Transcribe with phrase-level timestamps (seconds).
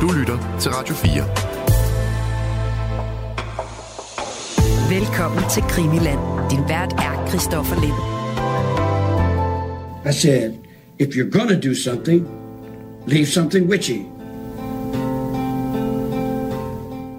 [0.00, 1.10] Du lytter til Radio 4.
[4.98, 6.18] Velkommen til Krimiland.
[6.50, 8.00] Din vært er Christoffer Lind.
[10.06, 10.52] I said,
[10.98, 12.28] if you're gonna do something,
[13.06, 14.06] leave something witchy.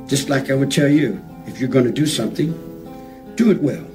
[0.09, 1.17] Just like I would tell you,
[1.47, 2.53] if you're gonna do something,
[3.37, 3.85] do it well.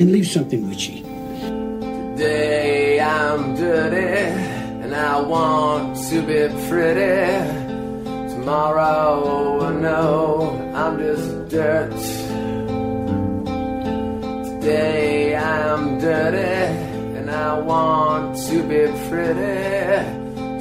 [0.00, 1.02] And leave something witchy.
[2.16, 4.32] Today I'm dirty
[4.82, 7.67] and I want to be pretty.
[8.48, 11.92] Tomorrow oh, I know I'm just dirt.
[14.62, 16.64] Today I'm dirty
[17.18, 20.00] and I want to be pretty.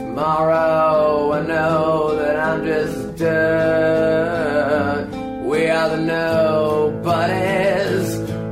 [0.04, 5.08] Tomorrow oh, I know that I'm just dirt.
[5.46, 6.98] We are the nobodies,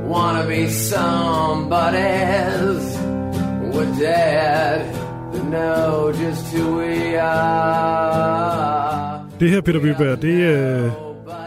[0.08, 1.96] wanna be somebodies.
[3.74, 4.94] We're dead
[5.34, 8.55] to know just who we are.
[9.40, 10.90] Det her, Peter Byberg, det, øh,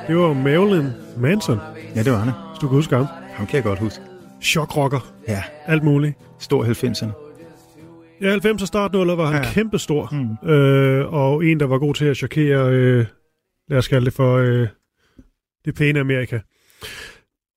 [0.08, 0.88] det var Marilyn
[1.18, 1.58] Manson,
[1.96, 2.34] Ja, det var han.
[2.52, 3.06] hvis du kan huske ham.
[3.34, 4.04] Ham kan jeg godt huske.
[4.42, 6.16] Chokrocker, Ja, alt muligt.
[6.40, 7.12] stor 90'erne.
[8.22, 9.48] Ja, 90'er startnuller var han ja.
[9.48, 9.54] Ja.
[9.54, 10.10] kæmpestor,
[10.44, 10.50] mm.
[10.50, 13.06] øh, og en, der var god til at chokere, øh,
[13.70, 14.68] lad os kalde det for øh,
[15.66, 16.40] det pæne Amerika.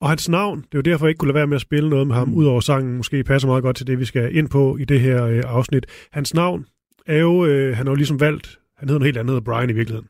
[0.01, 1.91] Og hans navn, det er jo derfor, jeg ikke kunne lade være med at spille
[1.91, 2.35] noget med ham, mm.
[2.35, 5.25] udover sangen måske passer meget godt til det, vi skal ind på i det her
[5.27, 5.87] øh, afsnit.
[6.13, 6.67] Hans navn
[7.07, 9.73] er jo, øh, han har jo ligesom valgt, han hedder noget helt andet, Brian i
[9.73, 10.07] virkeligheden.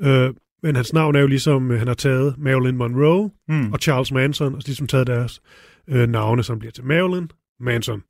[0.00, 0.06] Mm.
[0.06, 3.72] Øh, men hans navn er jo ligesom, øh, han har taget Marilyn Monroe Mm.
[3.72, 5.40] og Charles Manson, og ligesom taget deres
[5.88, 7.28] øh, navne, som bliver til Marilyn
[7.60, 8.02] Manson.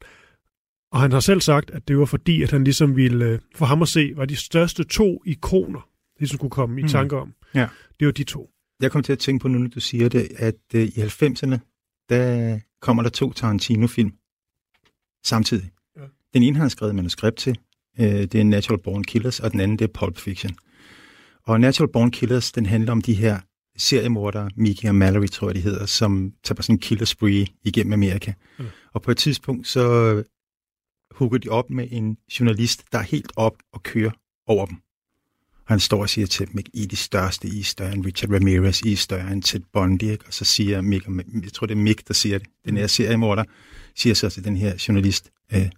[0.93, 3.67] Og han har selv sagt, at det var fordi, at han ligesom ville, øh, for
[3.67, 6.89] ham at se, var de største to ikoner, ligesom kunne komme i Mm.
[6.89, 7.35] tanke om.
[7.55, 7.69] Ja.
[8.01, 8.51] Det var de to.
[8.83, 11.59] Jeg kom til at tænke på nu, når du siger det, at uh, i 90'erne,
[12.09, 14.13] der kommer der to Tarantino-film
[15.25, 15.71] samtidig.
[15.97, 16.03] Ja.
[16.35, 17.59] Den ene har han skrevet manuskript til.
[18.01, 20.57] Uh, det er Natural Born Killers, og den anden det er Pulp Fiction.
[21.47, 23.41] Og Natural Born Killers, den handler om de her
[23.77, 27.47] seriemordere, Mickey og Mallory, tror jeg de hedder, som tager på sådan en killer spree
[27.65, 28.33] igennem Amerika.
[28.59, 28.65] Ja.
[28.93, 30.25] Og på et tidspunkt, så
[31.11, 34.11] hugger de op med en journalist, der er helt op og kører
[34.47, 34.77] over dem.
[35.55, 37.93] Og han står og siger til dem, ikke, I er de største, I er større
[37.93, 40.25] end Richard Ramirez, I er større end Ted Bundy, ikke?
[40.27, 41.07] og så siger Mick,
[41.43, 43.45] jeg tror det er Mick, der siger det, den her seriemorder,
[43.97, 45.71] siger så til den her journalist, øh,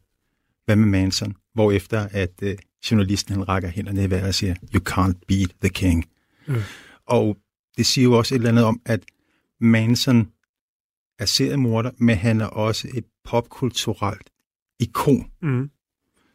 [0.64, 1.34] hvad med Manson?
[1.54, 2.56] Hvorefter at øh,
[2.90, 6.08] journalisten han rækker hænderne i vejret og siger, you can't beat the king.
[6.48, 6.62] Ja.
[7.06, 7.36] Og
[7.76, 9.00] det siger jo også et eller andet om, at
[9.60, 10.28] Manson
[11.18, 14.30] er seriemorder, men han er også et popkulturelt
[14.80, 15.30] ikon.
[15.42, 15.70] Mm.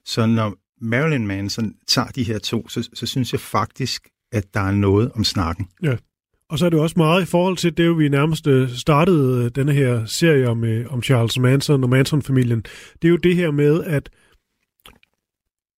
[0.06, 4.60] Så når Marilyn Manson tager de her to, så, så synes jeg faktisk, at der
[4.60, 5.68] er noget om snakken.
[6.50, 9.52] Og så er det også meget i forhold til det, vi nærmest øh, startede øh,
[9.56, 12.62] denne her serie om, øh, om Charles Manson og Manson-familien.
[13.02, 14.10] Det er jo det her med, at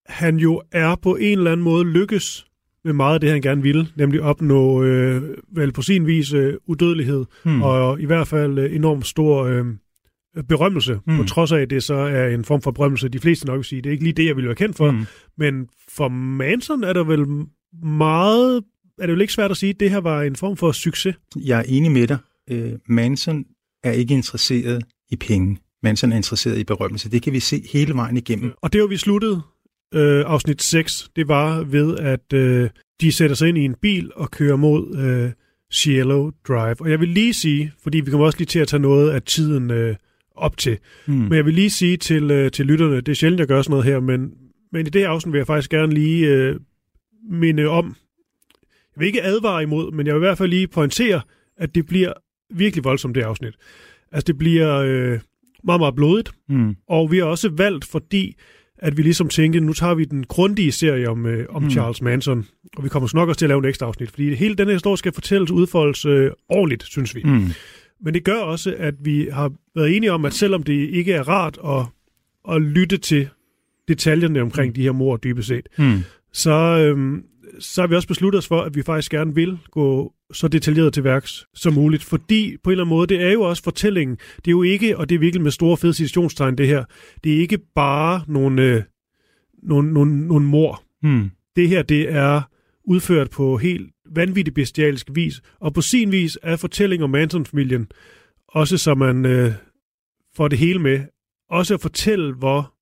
[0.09, 2.45] han jo er på en eller anden måde lykkes
[2.83, 6.53] med meget af det, han gerne ville, nemlig opnå øh, vel på sin vis øh,
[6.67, 7.61] udødelighed, Hmm.
[7.61, 9.65] og i hvert fald øh, enormt stor øh,
[10.49, 11.17] berømmelse, mm.
[11.17, 13.65] På trods af, at det så er en form for berømmelse, de fleste nok vil
[13.65, 13.81] sige.
[13.81, 15.05] Det er ikke lige det, jeg ville være kendt for, mm.
[15.37, 17.25] Men for Manson er der vel
[17.83, 18.63] meget,
[18.99, 21.15] er det vel ikke svært at sige, at det her var en form for succes.
[21.35, 22.17] Jeg er enig med dig.
[22.51, 23.45] Øh, Manson
[23.83, 25.57] er ikke interesseret i penge.
[25.83, 27.11] Manson er interesseret i berømmelse.
[27.11, 28.53] Det kan vi se hele vejen igennem.
[28.61, 29.41] Og det var vi sluttede
[29.95, 32.69] øh, afsnit 6, det var ved, at øh,
[33.01, 35.31] de sætter sig ind i en bil og kører mod øh,
[35.73, 36.75] Cielo Drive.
[36.81, 39.21] Og jeg vil lige sige, fordi vi kommer også lige til at tage noget af
[39.21, 39.95] tiden øh,
[40.35, 41.13] op til, Mm.
[41.13, 43.71] men jeg vil lige sige til, øh, til lytterne, det er sjældent, jeg gør sådan
[43.71, 44.31] noget her, men,
[44.71, 46.55] men i det her afsnit vil jeg faktisk gerne lige øh,
[47.31, 47.85] minde om,
[48.95, 51.21] jeg vil ikke advare imod, men jeg vil i hvert fald lige pointere,
[51.57, 52.13] at det bliver
[52.53, 53.53] virkelig voldsomt, det afsnit.
[54.11, 55.19] Altså, det bliver øh,
[55.63, 56.75] meget, meget blodigt, Mm.
[56.87, 58.35] og vi har også valgt, fordi
[58.81, 61.65] at vi ligesom tænkte, nu tager vi den grundige serie om, øh, om mm.
[61.65, 61.71] Mm.
[61.71, 62.45] Charles Manson,
[62.77, 64.73] og vi kommer nok også til at lave en ekstra afsnit, fordi hele den her
[64.73, 67.21] historie skal fortælles udfoldes øh, ordentligt, synes vi.
[67.23, 67.31] Mm.
[67.31, 67.47] Mm.
[68.01, 71.29] Men det gør også, at vi har været enige om, at selvom det ikke er
[71.29, 71.85] rart at,
[72.55, 73.29] at lytte til
[73.87, 75.99] detaljerne omkring de her mor dybest set, Mm.
[76.33, 77.23] så, øhm,
[77.59, 80.93] så har vi også besluttet os for, at vi faktisk gerne vil gå så detaljeret
[80.93, 82.03] til værks som muligt.
[82.03, 84.17] Fordi på en eller anden måde, det er jo også fortællingen.
[84.35, 86.83] Det er jo ikke, og det er virkelig med store fede citationstegn det her,
[87.23, 88.83] det er ikke bare nogle, øh,
[89.63, 90.83] nogle, nogle, nogle mor.
[91.03, 91.31] Mm.
[91.55, 92.41] Det her, det er
[92.83, 97.87] udført på helt vanvittig bestialsk vis, og på sin vis er fortællingen om Manson-familien,
[98.47, 99.51] også så man øh,
[100.35, 100.99] får det hele med,
[101.49, 102.73] også at fortælle, hvor,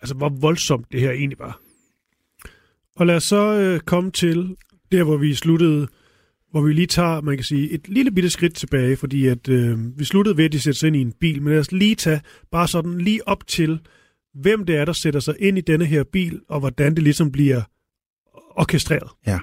[0.00, 1.61] altså, hvor voldsomt det her egentlig var.
[2.96, 4.56] Og lad os så øh, komme til
[4.92, 5.88] der, hvor vi sluttede,
[6.50, 9.98] hvor vi lige tager, man kan sige, et lille bitte skridt tilbage, fordi at øh,
[9.98, 11.94] vi sluttede ved, at de sætter sig ind i en bil, men lad os lige
[11.94, 13.80] tage bare sådan lige op til,
[14.34, 17.32] hvem det er, der sætter sig ind i denne her bil, og hvordan det ligesom
[17.32, 17.62] bliver
[18.50, 19.10] orkestreret.
[19.26, 19.38] Ja.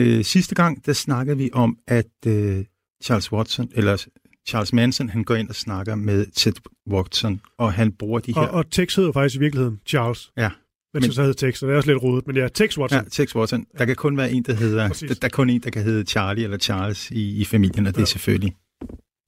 [0.00, 2.64] Øh, sidste gang, der snakkede vi om, at øh,
[3.04, 4.06] Charles Watson, eller
[4.48, 6.52] Charles Manson, han går ind og snakker med Ted
[6.90, 8.40] Watson, og han bruger de her...
[8.40, 10.32] Og, og Tex hedder faktisk i virkeligheden Charles.
[10.36, 10.50] Ja.
[10.94, 12.26] Men, Men- så hedder Tex, så det er også lidt rodet.
[12.26, 12.98] Men ja, Tex Watson.
[12.98, 13.66] Ja, Tex Watson.
[13.78, 14.88] Der kan kun være en, der hedder...
[14.88, 15.08] Præcis.
[15.08, 17.92] Der, der er kun en, der kan hedde Charlie eller Charles i, i familien, og
[17.94, 18.06] det er Ja.
[18.06, 18.54] selvfølgelig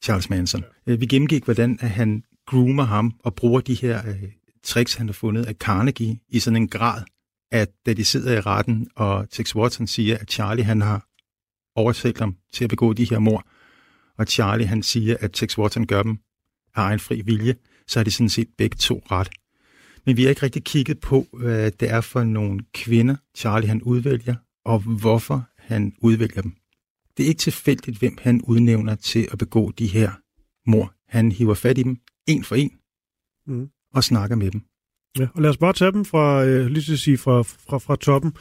[0.05, 0.65] Charles Manson.
[0.87, 0.95] Ja.
[0.95, 4.23] Vi gennemgik, hvordan at han groomer ham og bruger de her øh,
[4.65, 7.03] tricks, han har fundet af Carnegie i sådan en grad,
[7.53, 11.07] at da de sidder i retten, og Tex Watson siger, at Charlie han har
[11.77, 13.47] overtalt ham til at begå de her mor,
[14.19, 16.19] og Charlie han siger, at Tex Watson gør dem
[16.75, 17.55] af egen fri vilje,
[17.89, 19.29] så er de sådan set begge to ret.
[20.07, 23.83] Men vi har ikke rigtig kigget på, hvad det er for nogle kvinder, Charlie han
[23.83, 26.53] udvælger, og hvorfor han udvælger dem.
[27.17, 30.11] Det er ikke tilfældigt, hvem han udnævner til at begå de her
[30.71, 30.95] mor.
[31.09, 32.73] Han hiver fat i dem, en for en,
[33.49, 33.69] Mm.
[33.95, 34.61] og snakker med dem.
[35.19, 37.97] Ja, og lad os bare tage dem fra, øh, lige til sige, fra, fra, fra
[37.97, 38.33] toppen.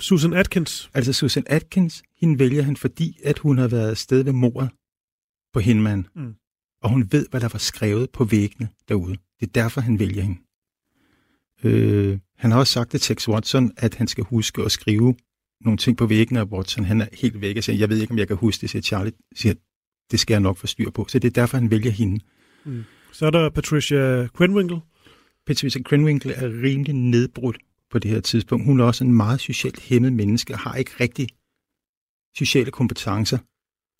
[0.00, 0.90] Susan Atkins.
[0.94, 4.70] Altså Susan Atkins, hende vælger han, fordi at hun har været afsted ved mordet
[5.52, 6.06] på Hinman.
[6.14, 6.34] Mm.
[6.82, 9.16] Og hun ved, hvad der var skrevet på væggene derude.
[9.40, 10.38] Det er derfor, han vælger hende.
[11.64, 15.14] Øh, han har også sagt til Tex Watson, at han skal huske at skrive
[15.60, 18.10] nogle ting på væggene, og Watson han er helt væk og siger, jeg ved ikke,
[18.10, 19.12] om jeg kan huske det, siger Charlie.
[19.36, 19.54] Siger,
[20.10, 21.06] det skal jeg nok få styr på.
[21.08, 22.20] Så det er derfor, han vælger hende.
[23.12, 24.80] Så er der Patricia Quenwinkle.
[25.46, 27.58] Patricia Krenwinkel er rimelig nedbrudt
[27.90, 28.66] på det her tidspunkt.
[28.66, 31.28] Hun er også en meget socialt hæmmet menneske, og har ikke rigtig
[32.36, 33.38] sociale kompetencer.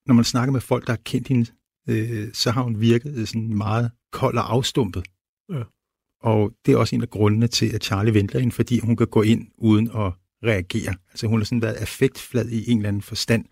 [0.08, 1.50] Når man snakker med folk, der har kendt hende,
[1.88, 5.04] øh, så har hun virket sådan meget kold og afstumpet.
[5.52, 5.62] Ja.
[6.24, 9.06] Og det er også en af grundene til, at Charlie venter hende, fordi hun kan
[9.06, 10.12] gå ind uden at
[10.44, 10.94] reagere.
[11.10, 13.44] Altså hun har sådan været affektflad i en eller anden forstand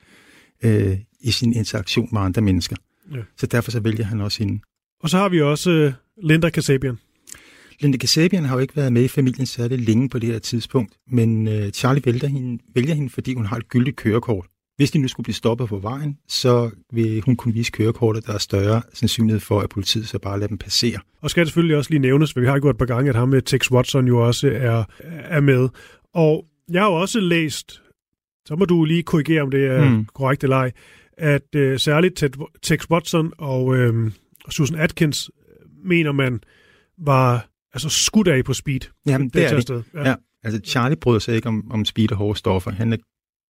[0.65, 2.77] øh, i sin interaktion med andre mennesker.
[3.15, 3.19] Ja.
[3.37, 4.61] Så derfor så vælger han også hende.
[5.01, 5.93] Og så har vi også øh,
[6.23, 6.99] Linda Kasabian.
[7.81, 10.97] Linda Kasabian har jo ikke været med i familien særlig længe på det her tidspunkt,
[11.11, 14.47] men øh, Charlie vælger hende, vælger hende, fordi hun har et gyldigt kørekort.
[14.77, 18.33] Hvis de nu skulle blive stoppet på vejen, så vil hun kunne vise kørekortet, der
[18.33, 20.99] er større sandsynlighed for, at politiet så bare lader dem passere.
[21.21, 23.17] Og skal det selvfølgelig også lige nævnes, for vi har gjort et par gange, at
[23.17, 25.69] ham med Tex Watson jo også er, er med.
[26.15, 27.83] Og jeg har jo også læst,
[28.47, 30.05] så må du lige korrigere, om det er mm.
[30.15, 30.73] Korrekt eller ej,
[31.19, 32.31] at øh, særligt Ted,
[32.63, 34.11] Tex Watson og øh,
[34.51, 36.41] Susan Atkins øh, mener man
[36.99, 38.81] var altså skudt af på speed.
[39.07, 39.85] Jamen, det er tager det.
[39.95, 40.09] Ja.
[40.09, 40.15] ja.
[40.45, 42.71] Altså, Charlie bryder sig ikke om, om speed og hårde stoffer.
[42.71, 42.97] Han er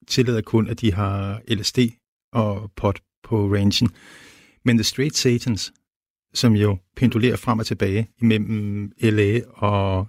[0.07, 1.79] tillader kun, at de har LSD
[2.33, 3.91] og pot på rangen.
[4.65, 5.73] Men The Straight Satans,
[6.35, 10.07] som jo pendulerer frem og tilbage imellem LA og,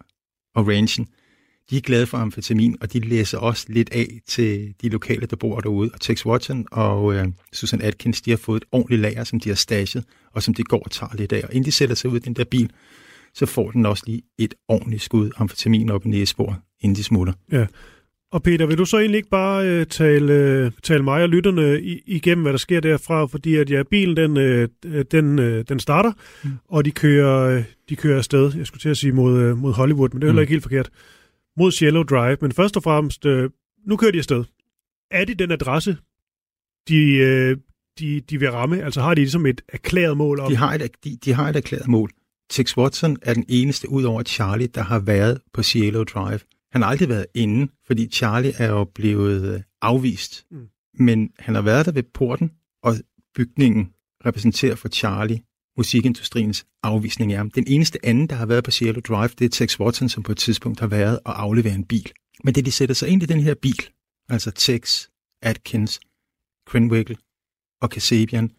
[0.56, 1.08] og rangen,
[1.70, 5.36] de er glade for amfetamin, og de læser også lidt af til de lokale, der
[5.36, 5.90] bor derude.
[5.94, 9.50] Og Tex Watson og øh, Susan Atkins, de har fået et ordentligt lager, som de
[9.50, 11.44] har stashet, og som de går og tager lidt af.
[11.44, 12.72] Og inden de sætter sig ud i den der bil,
[13.34, 17.34] så får den også lige et ordentligt skud amfetamin op i næsebordet, inden de smutter.
[18.34, 21.82] Og Peter, vil du så egentlig ikke bare øh, tale, øh, tale mig og lytterne
[21.82, 23.26] i, igennem, hvad der sker derfra?
[23.26, 24.68] Fordi at ja, bilen den, øh,
[25.12, 26.12] den, øh, den starter,
[26.44, 26.50] mm.
[26.68, 28.52] og de kører, øh, de kører afsted.
[28.58, 30.44] Jeg skulle til at sige mod, øh, mod Hollywood, men det er heller Mm.
[30.44, 30.90] ikke helt forkert.
[31.58, 32.38] Mod Shallow Drive.
[32.42, 33.50] Men først og fremmest, øh,
[33.88, 34.44] nu kører de afsted.
[35.12, 35.98] Er det den adresse,
[36.88, 37.58] de, øh,
[38.00, 38.84] de, de vil ramme?
[38.84, 40.50] Altså har de ligesom et erklæret mål om?
[40.52, 42.10] De har, et, de, de har et erklæret mål.
[42.50, 46.40] Tex Watson er den eneste ud over Charlie, der har været på Cielo Drive.
[46.74, 50.46] Han har aldrig været inde, fordi Charlie er jo blevet øh, afvist.
[50.52, 50.68] Mm.
[50.94, 52.52] Men han har været der ved porten,
[52.84, 52.96] og
[53.36, 53.94] bygningen
[54.26, 55.42] repræsenterer for Charlie
[55.78, 57.52] musikindustriens afvisning af ham.
[57.52, 60.32] Den eneste anden, der har været på Cielo Drive, det er Tex Watson, som på
[60.32, 62.12] et tidspunkt har været og afleveret en bil.
[62.44, 63.90] Men da de sætter sig ind i den her bil,
[64.30, 65.08] altså Tex,
[65.42, 66.00] Atkins,
[66.68, 67.18] Krenwinkel
[67.82, 68.52] og Kasabian,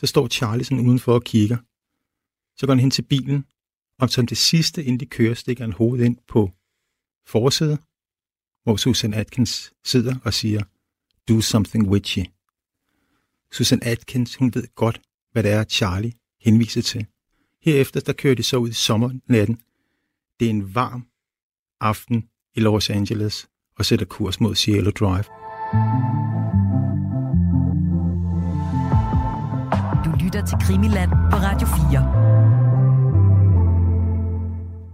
[0.00, 1.56] så står Charlie sådan udenfor og kigger.
[2.56, 3.44] Så går han hen til bilen,
[3.98, 6.50] og som det sidste, inden de kører, stikker han hovedet ind på
[7.26, 7.78] forsædet,
[8.64, 10.62] hvor Susan Atkins sidder og siger,
[11.28, 12.24] do something witchy.
[13.52, 15.00] Susan Atkins, hun ved godt,
[15.32, 17.06] hvad det er, Charlie henviser til.
[17.62, 19.58] Herefter, der kører de så ud i sommernatten.
[20.40, 21.06] Det er en varm
[21.80, 23.48] aften i Los Angeles
[23.78, 25.24] og sætter kurs mod Cielo Drive.
[30.04, 32.22] Du lytter til Krimiland på Radio 4.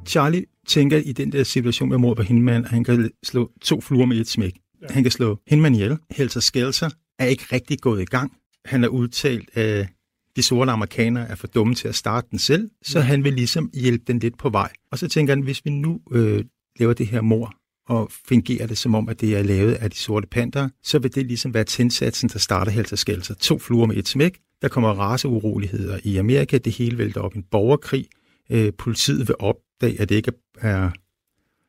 [0.06, 3.80] Charlie tænker i den der situation med mor på Hinman, at han kan slå to
[3.80, 4.52] fluer med et smæk.
[4.82, 4.86] Ja.
[4.90, 5.98] Han kan slå Hinman ihjel.
[6.10, 8.32] Helter Skelter er ikke rigtig gået i gang.
[8.64, 9.88] Han er udtalt, at
[10.36, 13.70] de sorte amerikanere er for dumme til at starte den selv, så han vil ligesom
[13.74, 14.72] hjælpe den lidt på vej.
[14.92, 16.44] Og så tænker han, hvis vi nu øh,
[16.78, 17.54] laver det her mor
[17.88, 21.14] og fungerer det som om, at det er lavet af de sorte panter, så vil
[21.14, 23.34] det ligesom være tændsatsen, der starter Helter Skelter.
[23.34, 24.38] To fluer med et smæk.
[24.62, 26.58] Der kommer raceuroligheder i Amerika.
[26.58, 28.06] Det hele vælter op i en borgerkrig.
[28.50, 29.36] Øh, politiet vil
[29.78, 30.90] opdage, at det ikke er,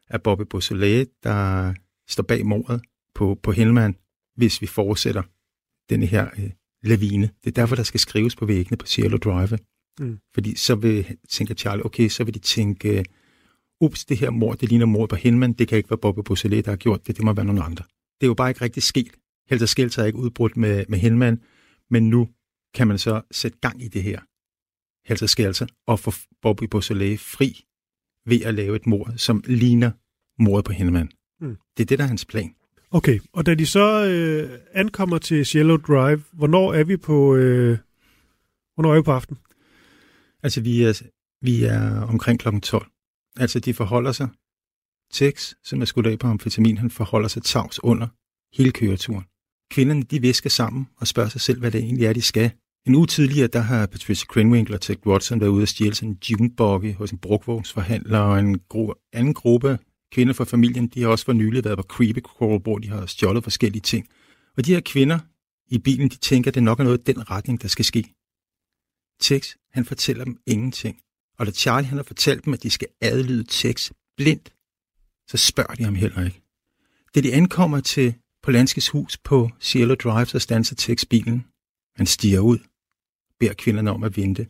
[0.07, 1.73] er Bobby Beausoleil, der
[2.07, 2.81] står bag mordet
[3.15, 3.95] på, på Hellman.
[4.35, 5.23] hvis vi fortsætter
[5.89, 6.51] denne her øh,
[6.83, 7.29] lavine.
[7.43, 9.57] Det er derfor, der skal skrives på væggene på Cielo Drive.
[9.99, 10.19] Mm.
[10.33, 13.05] Fordi så vil, tænker Charlie, okay, så vil de tænke,
[13.81, 16.65] ups, det her mor, det ligner mor på Hindman, det kan ikke være Bobby Beausoleil,
[16.65, 17.83] der har gjort det, det må være nogen andre.
[18.21, 19.11] Det er jo bare ikke rigtig sket.
[19.49, 21.41] Helter Skelter er ikke udbrudt med, med Hindman,
[21.89, 22.29] men nu
[22.73, 24.19] kan man så sætte gang i det her
[25.07, 26.11] Helter Skelter og få
[26.41, 27.65] Bobby Beausoleil fri
[28.25, 29.91] ved at lave et mor, som ligner
[30.39, 31.11] mordet på Hindman.
[31.41, 31.57] Mm.
[31.77, 32.55] Det er det, der er hans plan.
[32.91, 37.77] Okay, og da de så øh, ankommer til Cielo Drive, hvornår er vi på, øh,
[38.75, 39.38] hvornår er vi på aften?
[40.43, 41.01] Altså, vi er,
[41.41, 42.88] vi er omkring klokken 12.
[43.38, 44.29] Altså, de forholder sig.
[45.13, 48.07] Tex, som er skudt af på amfetamin, han forholder sig tavs under
[48.57, 49.25] hele køreturen.
[49.71, 52.51] Kvinderne, de visker sammen og spørger sig selv, hvad det egentlig er, de skal.
[52.88, 56.09] En uge tidligere, der har Patricia Krenwinkle og Ted Watson været ude og stjæle sådan
[56.09, 59.79] en junebuggy hos en brugvognsforhandler, og en gru- anden gruppe
[60.12, 63.05] kvinder fra familien, de har også for nylig været på Creepy Crawl, hvor de har
[63.05, 64.07] stjålet forskellige ting.
[64.57, 65.19] Og de her kvinder
[65.67, 68.03] i bilen, de tænker, at det nok er noget i den retning, der skal ske.
[69.21, 71.01] Tex, han fortæller dem ingenting.
[71.39, 74.53] Og da Charlie han har fortalt dem, at de skal adlyde Tex blindt,
[75.29, 76.41] så spørger de ham heller ikke.
[77.15, 81.45] Da de ankommer til Polanskis hus på Cielo Drive, så standser Tex bilen.
[81.95, 82.59] Han stiger ud,
[83.39, 84.48] beder kvinderne om at vente.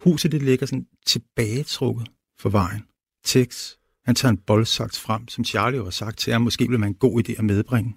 [0.00, 2.82] Huset det ligger sådan tilbagetrukket for vejen.
[3.24, 6.88] Tex, han tager en boldsaks frem, som Charlie har sagt til ham, måske vil man
[6.88, 7.96] en god idé at medbringe.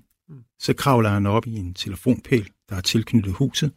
[0.59, 3.71] Så kravler han op i en telefonpæl, der er tilknyttet huset,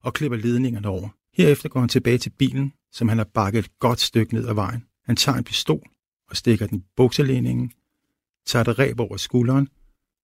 [0.00, 1.08] og klipper ledningerne over.
[1.32, 4.54] Herefter går han tilbage til bilen, som han har bakket et godt stykke ned ad
[4.54, 4.84] vejen.
[5.04, 5.88] Han tager en pistol
[6.30, 7.72] og stikker den i bukselæningen,
[8.46, 9.68] tager det ræb over skulderen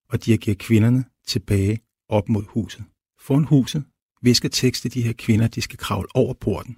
[0.09, 2.85] og dirigerer kvinderne tilbage op mod huset.
[3.21, 3.85] Foran huset
[4.23, 6.76] visker tekst til de her kvinder, de skal kravle over porten.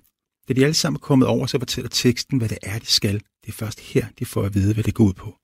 [0.49, 3.15] Da de alle sammen er kommet over, så fortæller teksten, hvad det er, de skal.
[3.15, 5.37] Det er først her, de får at vide, hvad det går ud på.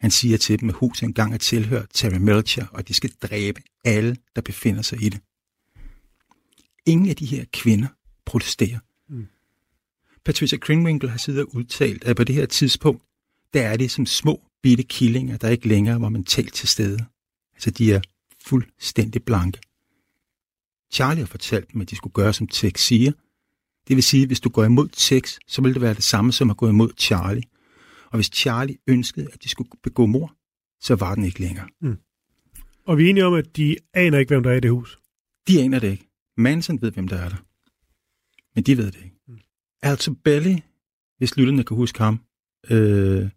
[0.00, 3.62] Han siger til dem, at huset engang er tilhørt Terry Melcher, og de skal dræbe
[3.84, 5.20] alle, der befinder sig i det.
[6.86, 7.88] Ingen af de her kvinder
[8.26, 8.78] protesterer.
[9.08, 9.26] Mm.
[10.24, 13.02] Patricia Krenwinkle har siddet og udtalt, at på det her tidspunkt,
[13.52, 17.04] der er det som små bitte killinger, der ikke længere var mentalt til stede.
[17.54, 18.00] Altså, de er
[18.44, 19.60] fuldstændig blanke.
[20.92, 23.12] Charlie har fortalt dem, at de skulle gøre, som Tex siger.
[23.88, 26.32] Det vil sige, at hvis du går imod Tex, så vil det være det samme
[26.32, 27.42] som at gå imod Charlie.
[28.06, 30.36] Og hvis Charlie ønskede, at de skulle begå mor,
[30.80, 31.68] så var den ikke længere.
[32.86, 35.00] Og vi er enige om, at de aner ikke, hvem der er i det hus.
[35.48, 36.08] De aner det ikke.
[36.36, 37.36] Manson ved, hvem der er der.
[38.54, 39.16] Men de ved det ikke.
[39.28, 39.38] Mm.
[39.82, 40.56] Altså Belly,
[41.18, 42.20] hvis lytterne kan huske ham,
[42.70, 43.30] øh,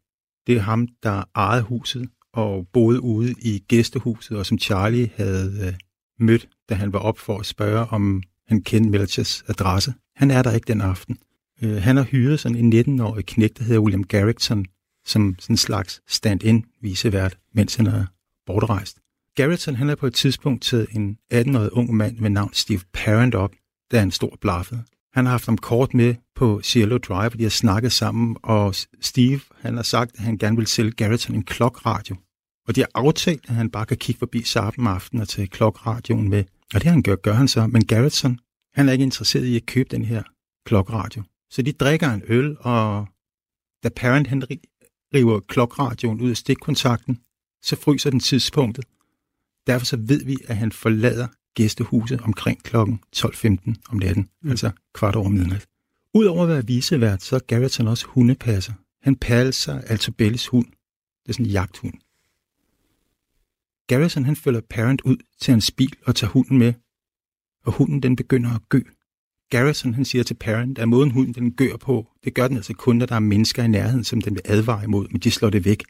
[0.47, 5.67] det er ham, der ejede huset og boede ude i gæstehuset, og som Charlie havde
[5.67, 5.73] øh,
[6.19, 9.93] mødt, da han var op for at spørge, om han kendte Melchers adresse.
[10.15, 11.17] Han er der ikke den aften.
[11.63, 14.65] Øh, han har hyret sådan en 19-årig knægt, der hedder William Garrickson,
[15.05, 18.05] som sådan en slags stand-in visevært, mens han er
[18.45, 18.97] bortrejst.
[19.35, 23.35] Garrison han er på et tidspunkt til en 18-årig ung mand med navn Steve Parent
[23.35, 23.51] op,
[23.91, 24.83] der er en stor blaffet.
[25.13, 28.75] Han har haft ham kort med på Cielo Drive, og de har snakket sammen, og
[29.01, 32.15] Steve han har sagt, at han gerne vil sælge Garrison en klokradio.
[32.67, 36.29] Og de har aftalt, at han bare kan kigge forbi sammen aften og tage klokradioen
[36.29, 36.43] med.
[36.73, 37.67] Og det han gør, gør han så.
[37.67, 38.39] Men Garrison,
[38.73, 40.23] han er ikke interesseret i at købe den her
[40.65, 41.23] klokradio.
[41.49, 43.07] Så de drikker en øl, og
[43.83, 44.43] da Parent han
[45.13, 47.19] river klokradioen ud af stikkontakten,
[47.63, 48.85] så fryser den tidspunktet.
[49.67, 52.77] Derfor så ved vi, at han forlader gæstehuset omkring kl.
[52.77, 54.49] 12.15 om natten, mm.
[54.49, 55.65] altså kvart over midnat.
[56.13, 58.73] Udover at være visevært, så er Garrettson også hundepasser.
[59.01, 60.65] Han passer Altobellis hund.
[61.23, 61.93] Det er sådan en jagthund.
[63.87, 66.73] Garrison han følger Parent ud til hans bil og tager hunden med,
[67.65, 68.81] og hunden den begynder at gø.
[69.49, 72.73] Garrison han siger til Parent, at måden hunden den gør på, det gør den altså
[72.73, 75.49] kun, når der er mennesker i nærheden, som den vil advare imod, men de slår
[75.49, 75.83] det væk.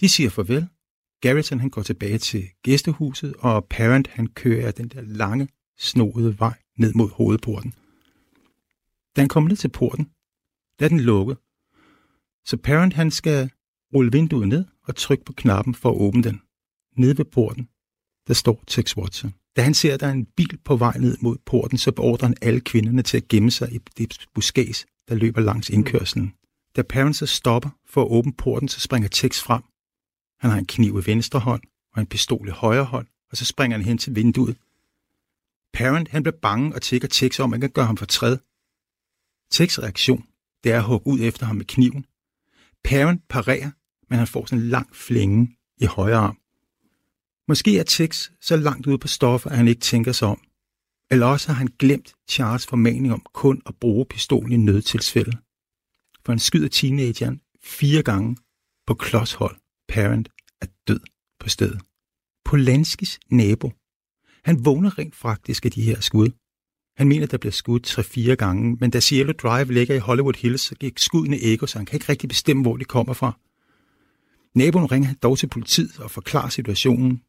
[0.00, 0.66] De siger farvel.
[1.20, 6.54] Garrison han går tilbage til gæstehuset, og Parent han kører den der lange, snoede vej
[6.78, 7.74] ned mod hovedporten.
[9.16, 10.04] Da han kommer ned til porten,
[10.78, 11.36] der er den lukket.
[12.44, 13.50] Så Parent han skal
[13.94, 16.40] rulle vinduet ned og trykke på knappen for at åbne den.
[16.96, 17.68] Nede ved porten,
[18.28, 19.34] der står Tex Watson.
[19.56, 22.28] Da han ser, at der er en bil på vej ned mod porten, så beordrer
[22.28, 26.34] han alle kvinderne til at gemme sig i det buskæs, der løber langs indkørslen.
[26.76, 29.62] Da Parent stopper for at åbne porten, så springer Tex frem.
[30.40, 31.62] Han har en kniv i venstre hånd
[31.94, 34.56] og en pistol i højre hånd, og så springer han hen til vinduet.
[35.72, 38.38] Parent han bliver bange og tækker Tex om, at han kan gøre ham for træd.
[39.50, 40.26] Tex reaktion,
[40.64, 42.06] det er at hugge ud efter ham med kniven.
[42.84, 43.70] Parent parerer,
[44.10, 46.38] men han får sådan en lang flænge i højre arm.
[47.48, 50.40] Måske er Tex så langt ude på stoffer, at han ikke tænker sig om.
[51.10, 55.32] Eller også har han glemt Charles formaning om kun at bruge pistolen i nødtilfælde.
[56.24, 58.36] For han skyder teenageren fire gange
[58.86, 59.56] på klodshold.
[59.88, 60.28] Parent
[60.60, 61.00] er død
[61.40, 61.80] på stedet.
[62.44, 63.72] Polanskis nabo,
[64.44, 66.30] han vågner rent faktisk af de her skud.
[66.96, 70.60] Han mener, der bliver skudt 3-4 gange, men da Cielo Drive ligger i Hollywood Hills,
[70.60, 73.38] så gik skuddene ikke, så han kan ikke rigtig bestemme, hvor de kommer fra.
[74.54, 77.22] Naboen ringer dog til politiet og forklarer situationen.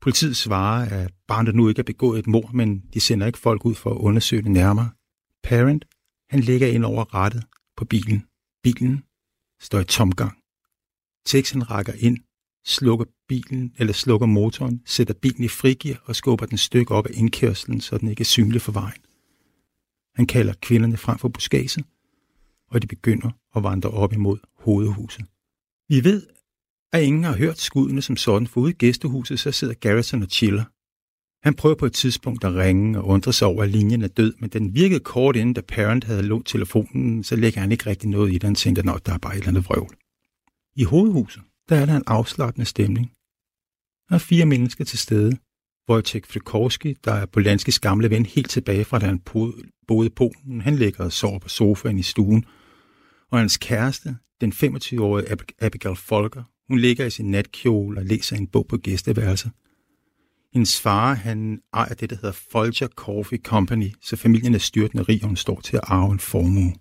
[0.00, 3.64] Politiet svarer, at barnet nu ikke er begået et mord, men de sender ikke folk
[3.64, 4.90] ud for at undersøge det nærmere.
[5.42, 5.84] Parent,
[6.30, 7.44] han ligger ind over rattet
[7.76, 8.26] på bilen.
[8.62, 9.04] Bilen
[9.60, 10.38] står i tomgang.
[11.26, 12.18] Tex han rækker ind,
[12.66, 17.10] slukker bilen eller slukker motoren, sætter bilen i frigir og skubber den stykke op af
[17.14, 19.00] indkørslen, så den ikke er synlig for vejen.
[20.14, 21.84] Han kalder kvinderne frem for buskaget,
[22.70, 25.24] og de begynder at vandre op imod hovedhuset.
[25.88, 26.26] Vi ved,
[26.94, 30.28] at ingen har hørt skuddene som sådan, for ude i gæstehuset så sidder Garrison og
[30.28, 30.64] chiller.
[31.46, 34.34] Han prøver på et tidspunkt at ringe og undre sig over, at linjen er død,
[34.38, 38.08] men den virkede kort inden, da Parent havde lånt telefonen, så lægger han ikke rigtig
[38.08, 39.96] noget i den, tænkte, at der er bare et eller andet vrøvl.
[40.76, 43.12] I hovedhuset, der er der en afslappende stemning.
[44.08, 45.36] Der er fire mennesker til stede.
[45.90, 49.18] Wojciech Frikorski, der er Polanskis gamle ven helt tilbage fra da han
[49.86, 50.60] boede i Polen.
[50.60, 52.44] Han ligger og sover på sofaen i stuen.
[53.30, 58.46] Og hans kæreste, den 25-årige Abigail Folker, hun ligger i sin natkjole og læser en
[58.46, 59.50] bog på gæsteværelset.
[60.52, 65.22] Hendes far, han ejer det, der hedder Folger Coffee Company, så familien er styrtende rig,
[65.22, 66.74] og hun står til at arve en formue.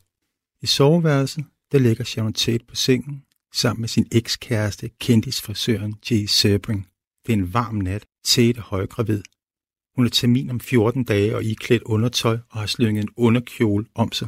[0.61, 3.23] I soveværelset, der ligger Sharon Tate på sengen,
[3.53, 6.87] sammen med sin ekskæreste, kendisfrisøren Jay Sebring.
[7.25, 8.05] Det er en varm nat.
[8.23, 9.23] Tate er højgravid.
[9.95, 14.11] Hun er termin om 14 dage og iklædt undertøj og har slynget en underkjole om
[14.11, 14.27] sig.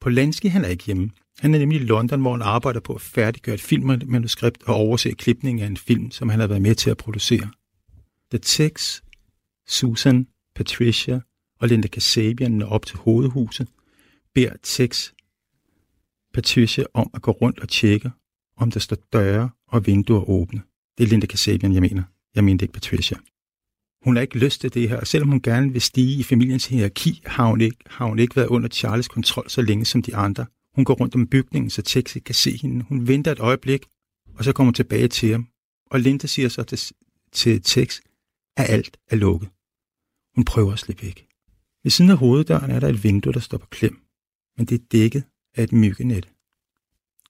[0.00, 1.10] Polanski han er ikke hjemme.
[1.38, 5.10] Han er nemlig i London, hvor han arbejder på at færdiggøre et filmmanuskript og overse
[5.10, 7.50] klipningen af en film, som han har været med til at producere.
[8.30, 9.00] The Tex,
[9.68, 11.20] Susan, Patricia
[11.60, 13.68] og Linda Kasabian når op til hovedhuset,
[14.34, 15.10] beder Tex
[16.34, 18.10] Patricia om at gå rundt og tjekke,
[18.56, 20.62] om der står døre og vinduer åbne.
[20.98, 22.02] Det er Linda Kasabian, jeg mener.
[22.34, 23.18] Jeg mente ikke Patricia.
[24.04, 26.66] Hun har ikke lyst til det her, og selvom hun gerne vil stige i familiens
[26.66, 30.16] hierarki, har hun ikke, har hun ikke været under Charles kontrol så længe som de
[30.16, 30.46] andre.
[30.76, 32.84] Hun går rundt om bygningen, så Texi kan se hende.
[32.84, 33.86] Hun venter et øjeblik,
[34.34, 35.48] og så kommer hun tilbage til ham.
[35.90, 36.78] Og Linda siger så til,
[37.32, 38.00] til Tex,
[38.56, 39.48] at alt er lukket.
[40.34, 41.26] Hun prøver at slippe væk.
[41.82, 44.00] Ved siden af hoveddøren er der et vindue, der står på klem,
[44.56, 46.28] men det er dækket af et myggenet.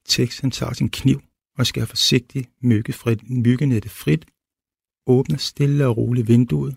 [0.05, 1.21] Tex han tager sin kniv
[1.57, 4.25] og skærer forsigtigt myggefrit, myggenettet frit,
[5.05, 6.75] åbner stille og roligt vinduet,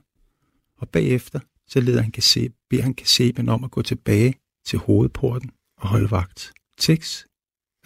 [0.77, 5.51] og bagefter så leder han Kaseb, beder han se om at gå tilbage til hovedporten
[5.77, 6.53] og holde vagt.
[6.81, 7.25] Tex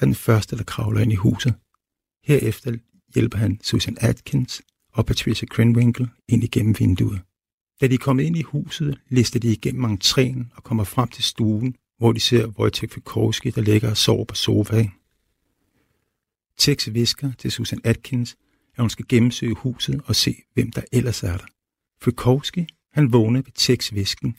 [0.00, 1.54] er den første, der kravler ind i huset.
[2.24, 2.76] Herefter
[3.14, 7.20] hjælper han Susan Atkins og Patricia Krenwinkel ind igennem vinduet.
[7.80, 11.24] Da de er kommet ind i huset, lister de igennem entréen og kommer frem til
[11.24, 14.92] stuen, hvor de ser Wojtek Fikorski, der ligger og sover på sofaen.
[16.58, 18.36] Tex visker til Susan Atkins,
[18.76, 21.46] at hun skal gennemsøge huset og se, hvem der ellers er der.
[22.02, 24.36] Fikorski, han vågner ved Tex visken.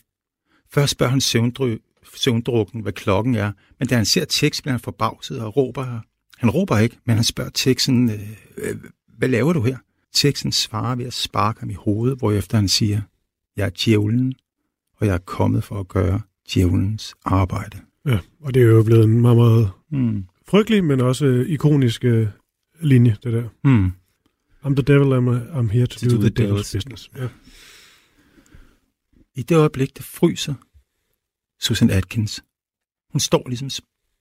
[0.70, 1.78] Først spørger han søvndrø,
[2.16, 6.00] søvndrukken, hvad klokken er, men da han ser Tex, bliver han forbavset og råber.
[6.38, 8.20] Han råber ikke, men han spørger Texen, øh,
[8.58, 8.76] øh,
[9.18, 9.78] hvad laver du her?
[10.14, 13.02] Texen svarer ved at sparke ham i hovedet, hvorefter han siger,
[13.58, 14.34] jeg er djævlen,
[15.00, 16.22] og jeg er kommet for at gøre
[16.54, 17.78] djævlens arbejde.
[18.06, 20.26] Ja, og det er jo blevet en meget, meget Mm.
[20.48, 22.06] frygtelig, men også øh, ikonisk
[22.82, 23.44] linje, det der.
[23.64, 23.86] Mm.
[24.66, 27.10] I'm the devil, I'm, I'm here to, To do, do the, the devil's devil's business.
[27.18, 27.28] Ja.
[29.36, 30.54] I det øjeblik, der fryser
[31.62, 32.44] Susan Atkins.
[33.12, 33.70] Hun står ligesom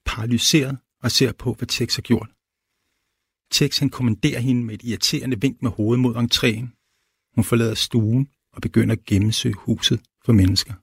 [0.05, 2.29] paralyseret og ser på, hvad Tex har gjort.
[3.51, 6.67] Tex han kommanderer hende med et irriterende vink med hovedet mod entréen.
[7.35, 10.73] Hun forlader stuen og begynder at gennemsøge huset for mennesker.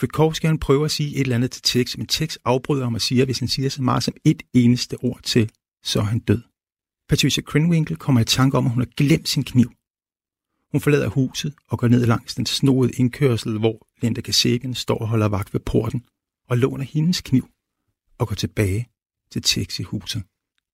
[0.00, 3.00] Frikorski han prøver at sige et eller andet til Tex, men Tex afbryder ham og
[3.00, 5.50] siger, at hvis han siger så meget som et eneste ord til,
[5.82, 6.42] så er han død.
[7.08, 9.70] Patricia Krenwinkel kommer i tanke om, at hun har glemt sin kniv.
[10.72, 15.08] Hun forlader huset og går ned langs den snoede indkørsel, hvor Linda Kasabian står og
[15.08, 16.04] holder vagt ved porten
[16.48, 17.48] og låner hendes kniv
[18.18, 18.88] og går tilbage
[19.30, 20.22] til Texi-huset.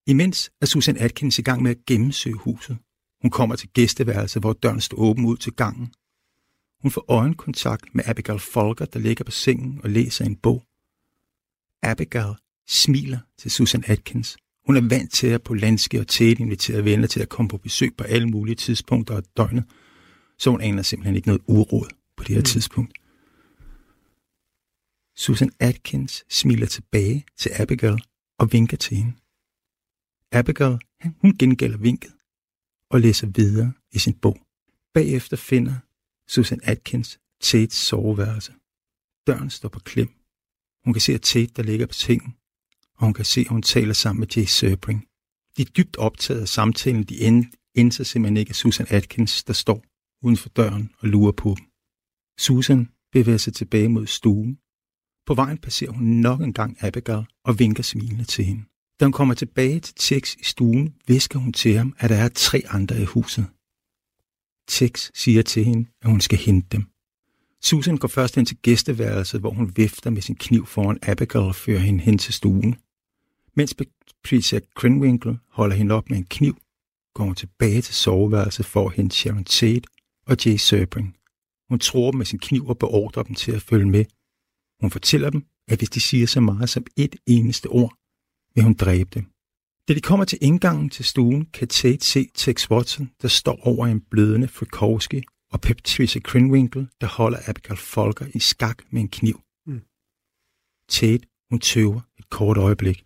[0.07, 2.79] Imens er Susan Atkins i gang med at gennemsøge huset.
[3.23, 5.93] Hun kommer til gæsteværelset, hvor døren står åben ud til gangen.
[6.83, 10.63] Hun får øjenkontakt med Abigail Folker, der ligger på sengen og læser en bog.
[11.83, 12.35] Abigail
[12.69, 14.37] smiler til Susan Atkins.
[14.67, 17.97] Hun er vant til at Polanski og Tate inviterer venner til at komme på besøg
[17.97, 19.65] på alle mulige tidspunkter af døgnet,
[20.39, 22.45] så hun aner simpelthen ikke noget uråd på det her mm.
[22.45, 22.93] tidspunkt.
[25.17, 28.03] Susan Atkins smiler tilbage til Abigail
[28.39, 29.13] og vinker til hende.
[30.33, 30.79] Abigail,
[31.21, 32.13] hun gengælder vinket
[32.91, 34.41] og læser videre i sin bog.
[34.95, 35.75] Bagefter finder
[36.29, 38.53] Susan Atkins Tates soveværelse.
[39.27, 40.09] Døren står på klem.
[40.85, 42.35] Hun kan se, at Tate, der ligger på sengen,
[42.95, 45.09] og hun kan se, at hun taler sammen med Jay Sebring.
[45.57, 49.53] De er dybt optaget af samtalen, de end, indser simpelthen ikke af Susan Atkins, der
[49.53, 49.85] står
[50.23, 51.65] uden for døren og lurer på dem.
[52.39, 54.59] Susan bevæger sig tilbage mod stuen.
[55.27, 58.65] På vejen passerer hun nok en gang Abigail og vinker smilende til hende.
[59.01, 62.29] Da hun kommer tilbage til Tex i stuen, visker hun til ham, at der er
[62.29, 63.47] tre andre i huset.
[64.69, 66.87] Tex siger til hende, at hun skal hente dem.
[67.63, 71.55] Susan går først ind til gæsteværelset, hvor hun vifter med sin kniv foran Abigail og
[71.55, 72.77] fører hende hen til stuen.
[73.55, 76.57] Mens Patricia Krenwinkle holder hende op med en kniv,
[77.15, 79.89] går hun tilbage til soveværelset for at hente Sharon Tate
[80.29, 81.17] og Jay Serping.
[81.69, 84.05] Hun tror dem med sin kniv og beordrer dem til at følge med.
[84.81, 87.95] Hun fortæller dem, at hvis de siger så meget som et eneste ord,
[88.55, 89.25] vil hun dræbe dem.
[89.89, 93.87] Da de kommer til indgangen til stuen, kan Tate se Tex Watson, der står over
[93.87, 99.41] en blødende Frikowski, og Patricia Krenwinkel, der holder Abigail Folker i skak med en kniv.
[99.67, 99.83] Mm.
[100.89, 103.05] Tate, hun tøver et kort øjeblik.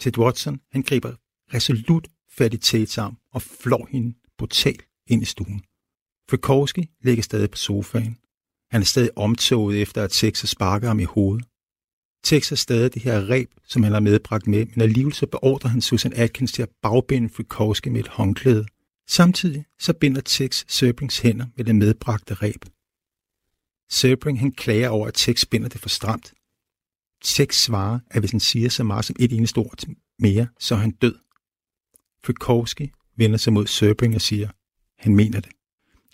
[0.00, 1.12] Ted Watson, han griber
[1.54, 5.62] resolut fat i Tates arm og flår hende brutalt ind i stuen.
[6.30, 8.18] Frikowski ligger stadig på sofaen.
[8.70, 11.46] Han er stadig omtoget efter, at Texas sparker ham i hovedet.
[12.24, 15.70] Tex har stadig det her reb, som han har medbragt med, men alligevel så beordrer
[15.70, 18.66] han Susan Atkins til at bagbinde Frikowski med et håndklæde.
[19.08, 22.64] Samtidig så binder Tex Serbrings hænder med det medbragte reb.
[23.90, 26.34] Serbring han klager over, at Tex binder det for stramt.
[27.22, 29.78] Tex svarer, at hvis han siger så meget som et eneste ord
[30.18, 31.14] mere, så er han død.
[32.24, 34.48] Frikowski vender sig mod Serbring og siger,
[34.98, 35.52] han mener det.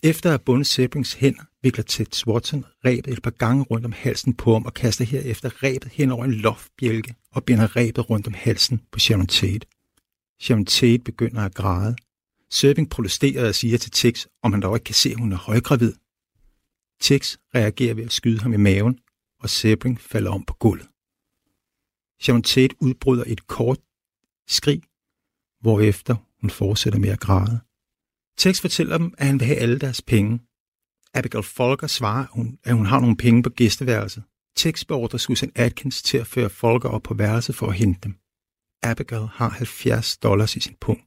[0.03, 4.35] Efter at bundet Sebrings hænder, vikler Ted Watson rebet et par gange rundt om halsen
[4.35, 8.35] på ham og kaster herefter rebet hen over en loftbjælke og binder rebet rundt om
[8.35, 9.67] halsen på Sharon Tate.
[10.41, 11.97] Sharon Tate begynder at græde.
[12.51, 15.37] Serving protesterer og siger til Tex, om han dog ikke kan se, at hun er
[15.37, 15.93] højgravid.
[17.01, 18.99] Tex reagerer ved at skyde ham i maven,
[19.41, 20.89] og Sebring falder om på gulvet.
[22.23, 23.79] Sharon Tate udbryder et kort
[24.49, 24.83] skrig,
[25.61, 27.61] hvorefter hun fortsætter med at græde.
[28.39, 30.41] Tex fortæller dem, at han vil have alle deres penge.
[31.15, 34.23] Abigail Folker svarer, at hun, at hun har nogle penge på gæsteværelset.
[34.57, 38.15] Tex beordrer Susan Atkins til at føre Folker op på værelset for at hente dem.
[38.83, 41.01] Abigail har 70 dollars i sin pung.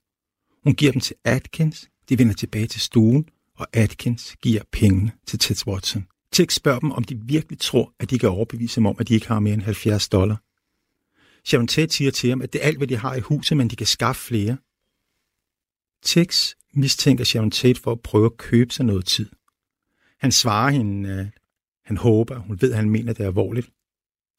[0.63, 3.25] Hun giver dem til Atkins, de vender tilbage til stuen,
[3.57, 6.07] og Atkins giver pengene til Ted Watson.
[6.31, 9.13] Tex spørger dem, om de virkelig tror, at de kan overbevise dem om, at de
[9.13, 10.41] ikke har mere end 70 dollar.
[11.45, 13.67] Sharon Tate siger til ham, at det er alt, hvad de har i huset, men
[13.67, 14.57] de kan skaffe flere.
[16.03, 19.29] Tex mistænker Sharon Tate for at prøve at købe sig noget tid.
[20.19, 21.27] Han svarer hende, at
[21.85, 23.69] han håber, at hun ved, at han mener, at det er alvorligt.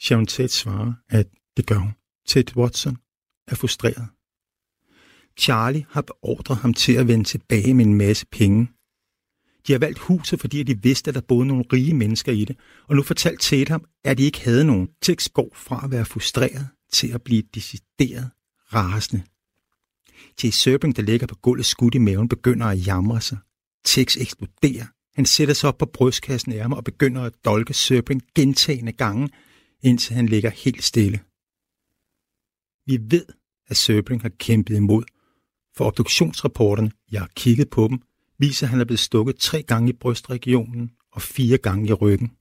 [0.01, 1.92] Sharon Tate svarer, at det gør hun.
[2.27, 2.97] Tate Watson
[3.47, 4.09] er frustreret.
[5.38, 8.68] Charlie har beordret ham til at vende tilbage med en masse penge.
[9.66, 12.57] De har valgt huset, fordi de vidste, at der boede nogle rige mennesker i det,
[12.88, 14.88] og nu fortalte Tate ham, at de ikke havde nogen.
[15.03, 18.31] Tex går fra at være frustreret til at blive decideret
[18.75, 19.23] rasende.
[20.45, 23.39] Jay Serping, der ligger på gulvet skudt i maven, begynder at jamre sig.
[23.85, 24.87] Tex eksploderer.
[25.15, 29.29] Han sætter sig op på brystkassen af ham og begynder at dolke Serping gentagende gange,
[29.83, 31.21] indtil han ligger helt stille.
[32.87, 33.27] Vi ved,
[33.69, 35.05] at Serping har kæmpet imod,
[35.77, 38.03] for obduktionsrapporterne, jeg har kigget på dem,
[38.39, 42.33] viser, at han er blevet stukket tre gange i brystregionen og fire gange i ryggen.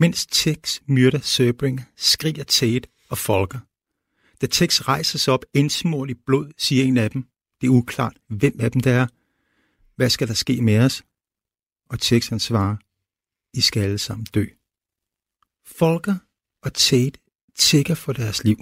[0.00, 3.58] Mens Tex myrder Serping, skriger Tate og Folker.
[4.40, 7.22] Da Tex rejser sig op indsmål i blod, siger en af dem,
[7.60, 9.06] det er uklart, hvem af dem det er.
[9.96, 11.02] Hvad skal der ske med os?
[11.90, 12.76] Og Tex han svarer,
[13.54, 14.44] I skal alle sammen dø.
[15.66, 16.16] Folker
[16.62, 17.20] og Tate
[17.58, 18.56] tigger for deres liv.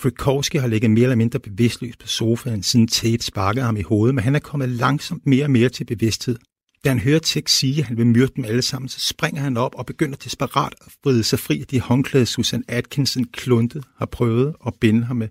[0.00, 4.14] Frikowski har ligget mere eller mindre bevidstløs på sofaen, siden Tate sparkede ham i hovedet,
[4.14, 6.38] men han er kommet langsomt mere og mere til bevidsthed.
[6.84, 9.56] Da han hører Tex sige, at han vil myrde dem alle sammen, så springer han
[9.56, 14.06] op og begynder desperat at vride sig fri af de håndklæder, Susan Atkinson kluntet har
[14.06, 15.28] prøvet at binde ham med.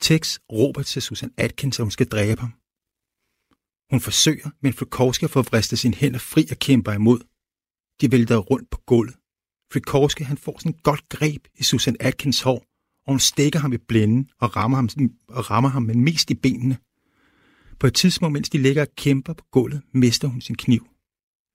[0.00, 2.52] Tex råber til Susan Atkins, at hun skal dræbe ham.
[3.90, 7.20] Hun forsøger, men Frikowski får vristet sine hænder fri og kæmper imod.
[8.00, 9.16] De vælter rundt på gulvet.
[9.72, 12.64] Frikowski han får sådan et godt greb i Susan Atkins hår,
[13.06, 14.88] og hun stikker ham i blænden og rammer ham,
[15.28, 16.78] og rammer ham men mest i benene.
[17.80, 20.86] På et tidspunkt, mens de ligger og kæmper på gulvet, mister hun sin kniv.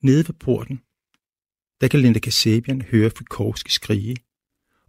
[0.03, 0.81] Nede ved porten,
[1.81, 4.15] der kan Linda Kasabian høre Frikowski skrige,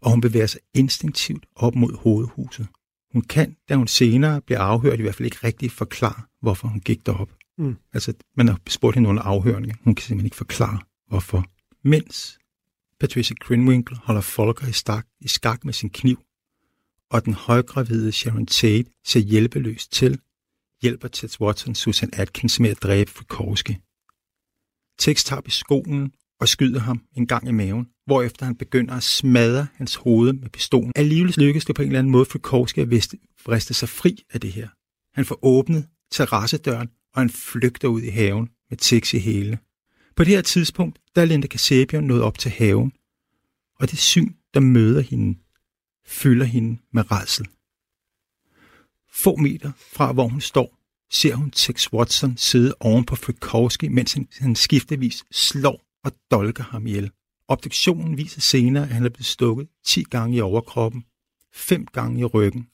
[0.01, 2.66] og hun bevæger sig instinktivt op mod hovedhuset.
[3.12, 6.81] Hun kan, da hun senere bliver afhørt, i hvert fald ikke rigtig forklare, hvorfor hun
[6.81, 7.31] gik derop.
[7.59, 7.77] Mm.
[7.92, 9.77] Altså, man har spurgt hende under afhøringen.
[9.85, 11.45] Hun kan simpelthen ikke forklare, hvorfor.
[11.85, 12.38] Mens
[13.01, 16.23] Patricia Krenwinkel holder Folker i, stak, i skak med sin kniv,
[17.11, 20.21] og den højgravide Sharon Tate ser hjælpeløst til,
[20.83, 23.77] hjælper Ted Watson Susan Atkins med at dræbe Frikowski.
[24.99, 29.03] Tex tager i skolen og skyder ham en gang i maven, hvorefter han begynder at
[29.03, 30.92] smadre hans hoved med pistolen.
[30.97, 32.90] Alligevel lykkes det på en eller anden måde Frikowski at
[33.47, 34.68] vriste sig fri af det her.
[35.14, 39.59] Han får åbnet terrassedøren, og han flygter ud i haven med Tex i hele.
[40.16, 42.92] På det her tidspunkt, der er Linda Kasabian nået op til haven,
[43.81, 45.38] og det syn, der møder hende,
[46.07, 47.47] fylder hende med redsel.
[49.14, 50.79] Få meter fra, hvor hun står,
[51.11, 56.64] ser hun Tex Watson sidde oven på Frykowski, mens han, han skiftevis slår og dolker
[56.64, 57.11] ham ihjel.
[57.48, 61.05] Obduktionen viser senere, at han er blevet stukket 10 gange i overkroppen,
[61.53, 62.68] 5 gange i ryggen,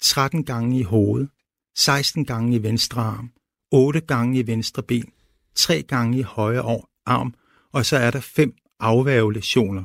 [0.00, 1.28] 13 gange i hovedet,
[1.76, 3.32] 16 gange i venstre arm,
[3.70, 5.12] 8 gange i venstre ben,
[5.54, 7.34] 3 gange i højre arm,
[7.72, 9.84] og så er der 5 afværgelesioner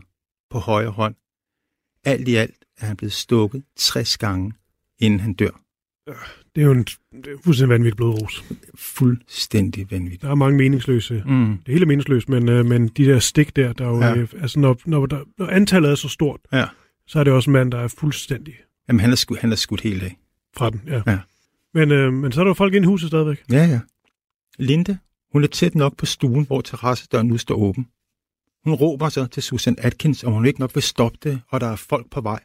[0.50, 1.16] på højre hånd.
[2.04, 4.54] Alt i alt er han blevet stukket 60 gange,
[5.00, 5.67] inden han dør.
[6.56, 8.44] Det er jo en, det er fuldstændig vanvittig blodrus.
[8.76, 10.22] Fuldstændig vanvittigt.
[10.22, 11.24] Der er mange meningsløse.
[11.26, 11.58] Mm.
[11.66, 14.16] Det hele er meningsløst, men, øh, men de der stik der, der er jo, Ja.
[14.16, 16.66] øh, altså når, når, der, når antallet er så stort, Ja.
[17.08, 18.54] så er det også en mand, der er fuldstændig
[18.88, 20.18] Jamen, han er, skudt, han er skudt helt af.
[20.58, 20.82] fra den.
[20.88, 21.02] Ja.
[21.08, 21.20] Ja.
[21.74, 23.44] Men, øh, men så er der jo folk inde i huset stadigvæk.
[23.52, 23.80] Ja, ja.
[24.60, 24.98] Linde,
[25.32, 27.88] hun er tæt nok på stuen, hvor terrassedøren nu står åben.
[28.64, 31.68] Hun råber så til Susan Atkins, om hun ikke nok vil stoppe det, og der
[31.68, 32.40] er folk på vej.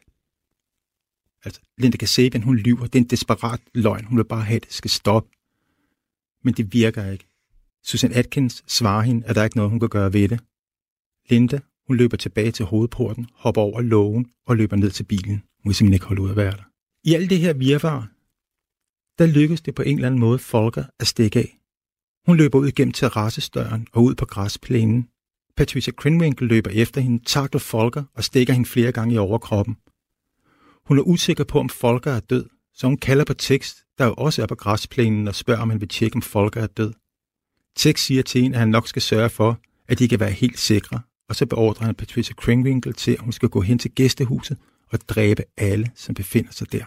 [1.45, 2.87] Altså, Linda Kasabian, hun lyver.
[2.87, 4.05] Det er en desperat løgn.
[4.05, 5.29] Hun vil bare have, at det skal stoppe.
[6.43, 7.27] Men det virker ikke.
[7.83, 10.39] Susan Atkins svarer hende, at der er ikke noget, hun kan gøre ved det.
[11.29, 15.35] Linda, hun løber tilbage til hovedporten, hopper over lågen og løber ned til bilen.
[15.35, 16.63] Hun vil simpelthen ikke holde ud at være der.
[17.03, 18.09] I alt det her virvar,
[19.17, 21.59] der lykkes det på en eller anden måde Folker at stikke af.
[22.25, 25.07] Hun løber ud gennem terrassestøren og ud på græsplænen.
[25.57, 29.77] Patricia Krenwinkel løber efter hende, takler Folker og stikker hende flere gange i overkroppen.
[30.85, 34.13] Hun er usikker på, om Folker er død, så hun kalder på Tex, der jo
[34.13, 36.93] også er på græsplænen, og spørger, om han vil tjekke, om Folker er død.
[37.75, 40.59] Tex siger til hende, at han nok skal sørge for, at de kan være helt
[40.59, 44.57] sikre, og så beordrer han Patricia Kringwinkle til, at hun skal gå hen til gæstehuset
[44.91, 46.85] og dræbe alle, som befinder sig der.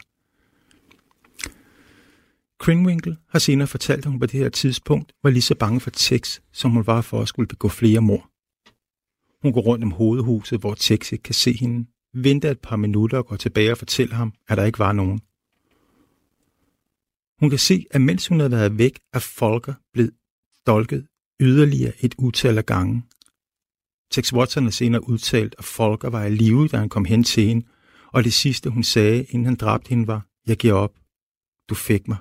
[2.58, 5.90] Kringwinkle har senere fortalt, at hun på det her tidspunkt var lige så bange for
[5.90, 8.30] Tex, som hun var for at skulle begå flere mord.
[9.42, 11.86] Hun går rundt om hovedhuset, hvor Tex ikke kan se hende,
[12.24, 15.20] venter et par minutter og går tilbage og fortæller ham, at der ikke var nogen.
[17.40, 20.10] Hun kan se, at mens hun havde været væk, er Folker blevet
[20.66, 21.06] dolket
[21.40, 23.02] yderligere et utal af gange.
[24.10, 27.46] Tex Watson har senere udtalt, at Folker var i live, da han kom hen til
[27.46, 27.66] hende,
[28.12, 30.94] og det sidste, hun sagde, inden han dræbte hende, var, jeg giver op.
[31.68, 32.18] Du fik mig.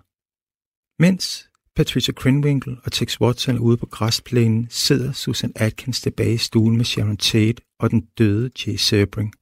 [0.99, 6.37] Mens Patricia Krenwinkel og Tex Watson er ude på græsplænen, sidder Susan Atkins tilbage i
[6.37, 9.33] stuen med Sharon Tate og den døde Jay Sebring.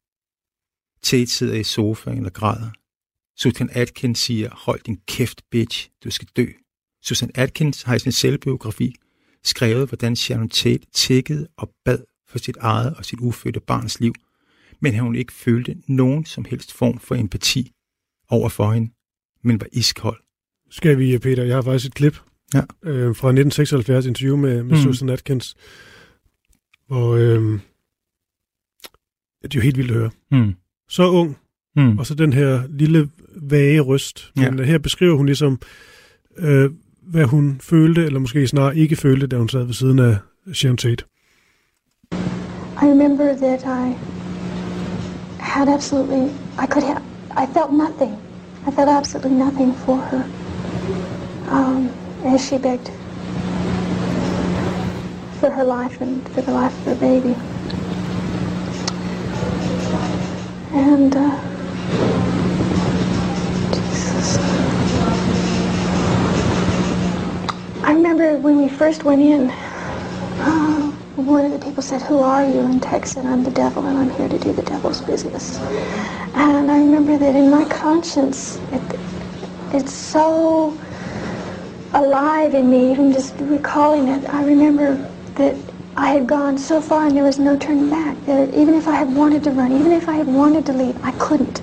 [1.03, 2.69] Tate sidder i sofaen og græder.
[3.37, 6.45] Susan Atkins siger, hold din kæft, bitch, du skal dø.
[7.03, 8.95] Susan Atkins har i sin selvbiografi
[9.43, 14.13] skrevet, hvordan Sharon Tate tækkede og bad for sit eget og sit ufødte barns liv,
[14.79, 17.71] men hun ikke følte nogen som helst form for empati
[18.29, 18.91] over for hende,
[19.43, 20.19] men var iskold.
[20.69, 21.43] Skal vi, Peter?
[21.43, 22.17] Jeg har faktisk et klip
[22.53, 22.59] Ja.
[22.83, 24.69] øh, fra 1976 interview med, med Mm.
[24.69, 24.75] mm.
[24.83, 25.55] Susan Atkins,
[26.87, 27.59] hvor øh,
[29.41, 30.11] det er jo helt vildt at høre.
[30.31, 30.53] Hmm.
[30.93, 31.37] Så ung,
[31.75, 31.99] Hmm.
[31.99, 34.31] og så den her lille vage røst.
[34.37, 34.49] Ja.
[34.51, 35.59] Men øh, her beskriver hun ligesom,
[36.37, 36.69] øh,
[37.07, 40.17] hvad hun følte, eller måske snarere ikke følte, da hun sad ved siden af
[40.53, 41.03] Sharon Tate.
[42.81, 43.95] I remember that I
[45.39, 46.25] had absolutely,
[46.63, 47.01] I could have,
[47.43, 48.11] I felt nothing.
[48.67, 50.23] I felt absolutely nothing for her
[51.57, 51.89] um,
[52.33, 52.89] as she begged
[55.39, 57.33] for her life and for the life of her baby.
[60.73, 61.43] And, uh,
[63.73, 64.39] Jesus.
[67.83, 69.51] I remember when we first went in,
[70.39, 72.61] uh, one of the people said, Who are you?
[72.61, 75.59] And Tex said, I'm the devil and I'm here to do the devil's business.
[76.35, 78.99] And I remember that in my conscience, it,
[79.73, 80.81] it's so
[81.93, 84.25] alive in me, even just recalling it.
[84.29, 84.97] I remember
[85.35, 88.15] that I had gone so far and there was no turning back.
[88.25, 90.95] That even if I had wanted to run, even if I had wanted to leave,
[91.09, 91.57] I couldn't.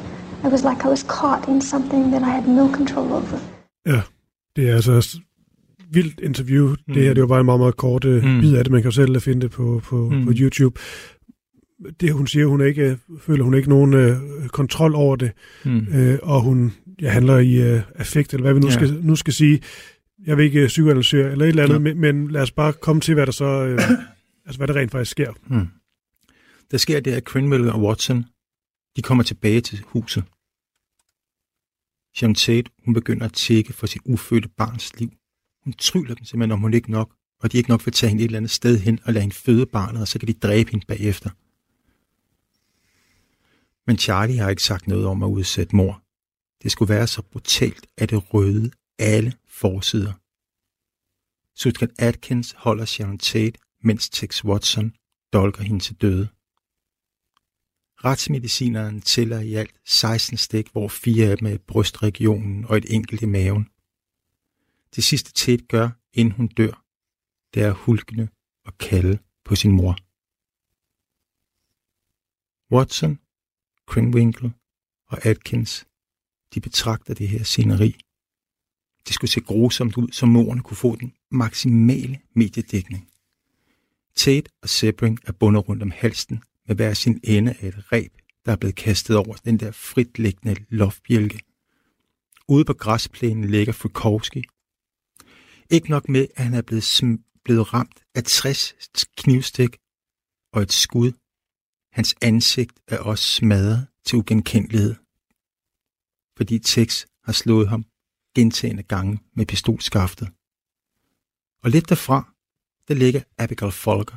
[0.44, 3.38] It was like I was caught in something that I had no control over.
[3.86, 4.00] Ja,
[4.56, 5.06] det er altså et
[5.92, 6.68] vildt interview.
[6.68, 6.94] Mm.
[6.94, 8.30] Det her, det var bare en meget, meget kort øh, Mm.
[8.30, 8.40] mm.
[8.40, 8.72] bid af det.
[8.72, 10.16] Man kan jo selv finde det på, på, Mm.
[10.16, 10.24] mm.
[10.26, 10.80] på YouTube.
[12.00, 14.16] Det, hun siger, hun er ikke, føler hun ikke nogen øh,
[14.52, 15.30] kontrol over det,
[15.64, 15.86] Hmm.
[15.94, 18.72] øh, og hun ja, handler i øh, affekt, eller hvad vi nu, Ja.
[18.72, 18.86] ja.
[18.86, 19.60] skal, nu skal sige.
[20.26, 21.78] Jeg vil ikke øh, psykoanalysere eller et eller andet, Ja.
[21.94, 23.78] men, men lad os bare komme til, hvad der så, øh,
[24.46, 25.32] altså hvad der rent faktisk sker.
[25.46, 25.68] Hmm.
[26.70, 28.24] Der sker det, at Crenwell og Watson,
[28.96, 30.24] de kommer tilbage til huset.
[32.16, 35.12] Sharon Tate, hun begynder at tække for sit ufødte barns liv.
[35.64, 38.22] Hun tryller dem simpelthen, om hun ikke nok, og de ikke nok vil tage hende
[38.22, 40.70] et eller andet sted hen og lade hende føde barnet, og så kan de dræbe
[40.70, 41.30] hende bagefter.
[43.86, 46.02] Men Charlie har ikke sagt noget om at udsætte mor.
[46.62, 50.12] Det skulle være så brutalt, at det røde alle forsider.
[51.56, 54.96] Susan Atkins holder Sharon Tate, mens Tex Watson
[55.32, 56.28] dolker hende til døde.
[58.04, 62.94] Retsmedicineren tæller i alt 16 stik, hvor fire af dem er i brystregionen og et
[62.94, 63.68] enkelt i maven.
[64.96, 66.84] Det sidste tæt gør, inden hun dør,
[67.54, 68.28] det er hulkende
[68.64, 69.96] og kalde på sin mor.
[72.72, 73.18] Watson,
[73.86, 74.52] Krenwinkle
[75.06, 75.86] og Atkins,
[76.54, 77.96] de betragter det her sceneri.
[79.06, 83.09] Det skulle se grusomt ud, så morerne kunne få den maksimale mediedækning.
[84.16, 88.12] Tate og Sebring er bundet rundt om halsen med hver sin ende af et reb,
[88.44, 91.40] der er blevet kastet over den der fritliggende loftbjælke.
[92.48, 94.42] Ude på græsplænen ligger Frukowski.
[95.70, 98.74] Ikke nok med, at han er blevet, sm- blevet ramt af 60
[99.16, 99.76] knivstik
[100.52, 101.12] og et skud.
[101.92, 104.94] Hans ansigt er også smadret til ugenkendelighed,
[106.36, 107.84] fordi Tex har slået ham
[108.36, 110.28] gentagende gange med pistolskaftet.
[111.62, 112.34] Og lidt derfra,
[112.90, 114.16] der ligger Abigail Folker.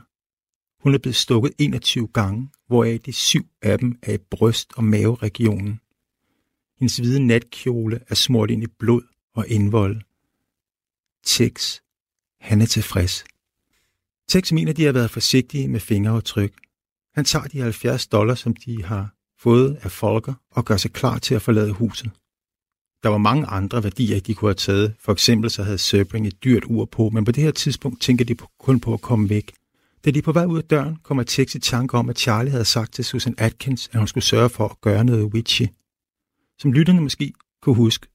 [0.84, 4.84] Hun er blevet stukket 21 gange, hvoraf de syv af dem er i bryst- og
[4.84, 5.80] maveregionen.
[6.80, 9.02] Hendes hvide natkjole er smurt ind i blod
[9.34, 10.02] og indvold.
[11.24, 11.80] Tex,
[12.40, 13.24] han er tilfreds.
[14.28, 16.54] Tex mener, de har været forsigtige med fingeraftryk.
[17.16, 21.18] Han tager de 70 dollars, som de har fået af Folker, og gør sig klar
[21.18, 22.12] til at forlade huset.
[23.04, 24.94] Der var mange andre værdier, de kunne have taget.
[25.00, 28.26] For eksempel så havde Sebring et dyrt ur på, men på det her tidspunkt tænker
[28.26, 29.52] de kun på at komme væk.
[30.06, 32.52] Da de er på vej ud af døren, kommer Tex i tanke om, at Charlie
[32.52, 35.68] havde sagt til Susan Atkins, at hun skulle sørge for at gøre noget witchy.
[36.60, 38.08] Som lytterne måske kunne huske,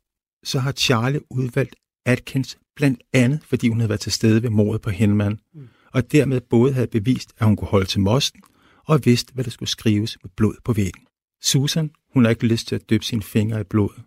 [0.45, 4.81] så har Charlie udvalgt Atkins blandt andet, fordi hun havde været til stede ved mordet
[4.81, 5.69] på Henman, mm.
[5.93, 8.41] og dermed både havde bevist, at hun kunne holde til mosten,
[8.87, 11.03] og vidste, hvad der skulle skrives med blod på væggen.
[11.43, 14.03] Susan, hun har ikke lyst til at døbe sine fingre i blodet.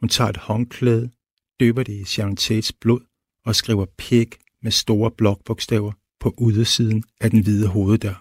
[0.00, 1.10] Hun tager et håndklæde,
[1.60, 2.36] døber det i Sharon
[2.80, 3.00] blod
[3.44, 4.28] og skriver pig
[4.62, 8.20] med store blokbogstaver på udersiden af den hvide hoveddør.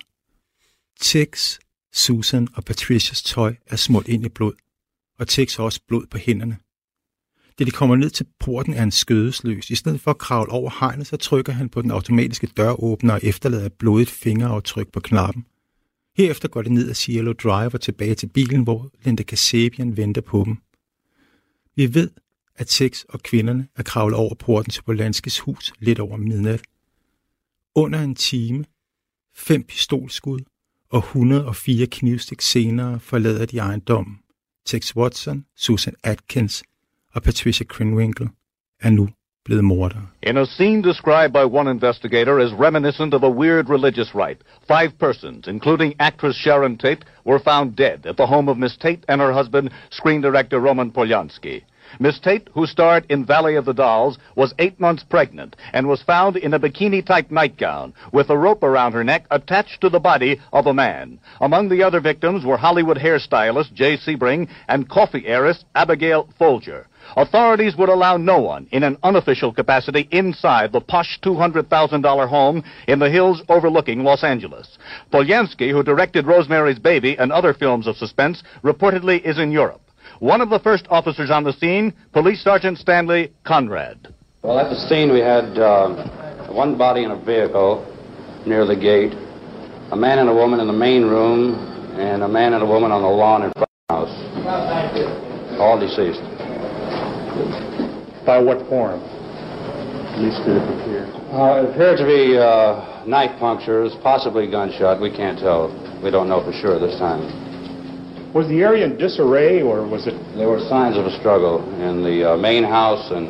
[1.01, 1.59] Tex,
[1.93, 4.53] Susan og Patricias tøj er smurt ind i blod,
[5.19, 6.57] og Tex har også blod på hænderne.
[7.59, 9.69] Da de kommer ned til porten, er han skødesløs.
[9.69, 13.19] I stedet for at kravle over hegnet, så trykker han på den automatiske døråbner og
[13.23, 15.45] efterlader et blodigt fingeraftryk på knappen.
[16.17, 20.21] Herefter går det ned ad Cielo Drive og tilbage til bilen, hvor Linda Kasabian venter
[20.21, 20.57] på dem.
[21.75, 22.09] Vi ved,
[22.55, 26.61] at Tex og kvinderne er kravlet over porten til Polanskis hus lidt over midnat.
[27.75, 28.65] Under en time,
[29.35, 30.39] fem pistolskud
[30.89, 34.19] og 104 knivstik senere forlader de ejendommen.
[34.65, 36.63] Tex Watson, Susan Atkins
[37.13, 38.29] og Patricia Krenwinkel
[38.79, 39.09] er nu
[39.45, 40.07] blevet mordere.
[40.21, 44.97] In a scene described by one investigator as reminiscent of a weird religious rite, five
[44.97, 49.19] persons, including actress Sharon Tate, were found dead at the home of Miss Tate and
[49.19, 51.63] her husband, screen director Roman Polanski.
[51.99, 56.01] Miss Tate, who starred in Valley of the Dolls, was eight months pregnant and was
[56.01, 60.39] found in a bikini-type nightgown with a rope around her neck attached to the body
[60.53, 61.19] of a man.
[61.41, 66.87] Among the other victims were Hollywood hairstylist Jay Sebring and coffee heiress Abigail Folger.
[67.15, 72.99] Authorities would allow no one in an unofficial capacity inside the posh $200,000 home in
[72.99, 74.77] the hills overlooking Los Angeles.
[75.11, 79.81] Polyansky, who directed Rosemary's Baby and other films of suspense, reportedly is in Europe.
[80.19, 84.13] One of the first officers on the scene, Police Sergeant Stanley Conrad.
[84.41, 87.85] Well, at the scene we had uh, one body in a vehicle
[88.45, 89.13] near the gate,
[89.91, 91.55] a man and a woman in the main room,
[91.99, 95.59] and a man and a woman on the lawn in front of the house.
[95.59, 96.32] All deceased.
[98.25, 99.01] By what form?
[99.01, 101.09] At least did it appear.
[101.33, 105.01] Uh, it appeared to be uh, knife punctures, possibly gunshot.
[105.01, 105.73] We can't tell.
[106.03, 107.25] We don't know for sure this time.
[108.33, 110.13] Was the area in disarray, or was it?
[110.35, 113.29] There were signs of a struggle in the uh, main house and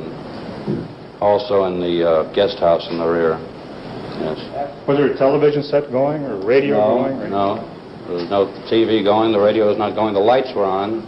[1.21, 3.39] also in the uh, guest house in the rear.
[4.19, 4.39] Yes.
[4.87, 7.15] Was there a television set going, or radio no, going?
[7.23, 7.27] Or...
[7.29, 7.47] No.
[8.07, 9.31] There was no TV going.
[9.31, 10.13] The radio was not going.
[10.13, 11.07] The lights were on.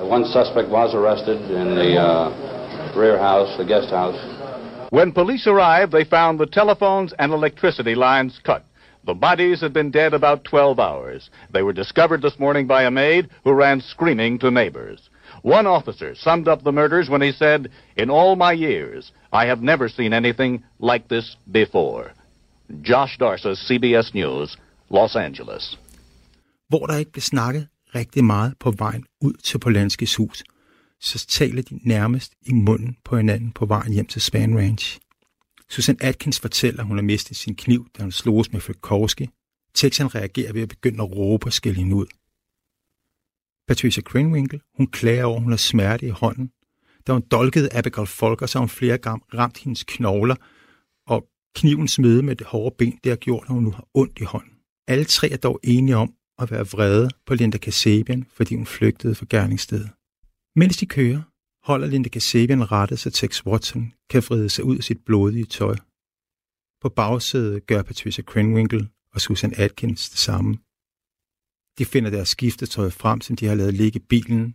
[0.00, 4.18] Uh, One suspect was arrested in the uh, rear house, the guest house.
[4.90, 8.64] When police arrived, they found the telephones and electricity lines cut.
[9.04, 11.30] The bodies had been dead about 12 hours.
[11.52, 15.08] They were discovered this morning by a maid who ran screaming to neighbors.
[15.42, 19.62] One officer summed up the murders when he said, In all my years, I have
[19.62, 22.12] never seen anything like this before.
[22.82, 24.56] Josh Darsa, CBS News,
[24.90, 25.78] Los Angeles.
[26.68, 30.44] Hvor der ikke blev snakket rigtig meget på vejen ud til Polanskis hus,
[31.00, 34.98] så taler de nærmest i munden på hinanden på vejen hjem til Span Ranch.
[35.68, 39.28] Susan Atkins fortæller, at hun har mistet sin kniv, da hun sloges med Frykowski.
[39.74, 42.06] Texan reagerer ved at begynde at råbe og skælde hende ud.
[43.68, 46.50] Patricia Krenwinkel, hun klager over, at hun har smerte i hånden,
[47.06, 50.36] Da hun dolkede Abigail Folker, så har hun flere gange ramt hendes knogler,
[51.06, 54.18] og kniven smede med det hårde ben, det har gjort, at hun nu har ondt
[54.20, 54.52] i hånden.
[54.88, 59.14] Alle tre er dog enige om at være vrede på Linda Kasabian, fordi hun flygtede
[59.14, 59.90] fra gerningsstedet.
[60.56, 61.22] Mens de kører,
[61.66, 65.76] holder Linda Kasabian rettet, så Tex Watson kan vride sig ud af sit blodige tøj.
[66.82, 70.58] På bagsædet gør Patricia Krenwinkel og Susan Atkins det samme.
[71.78, 74.54] De finder deres skiftetøj frem, som de har lavet ligge i bilen.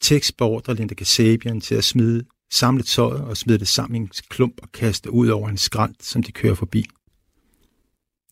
[0.00, 4.10] Tex beordrer Linda Kasabian til at smide samle tøjet og smide det sammen i en
[4.28, 6.84] klump og kaste ud over en skrant, som de kører forbi.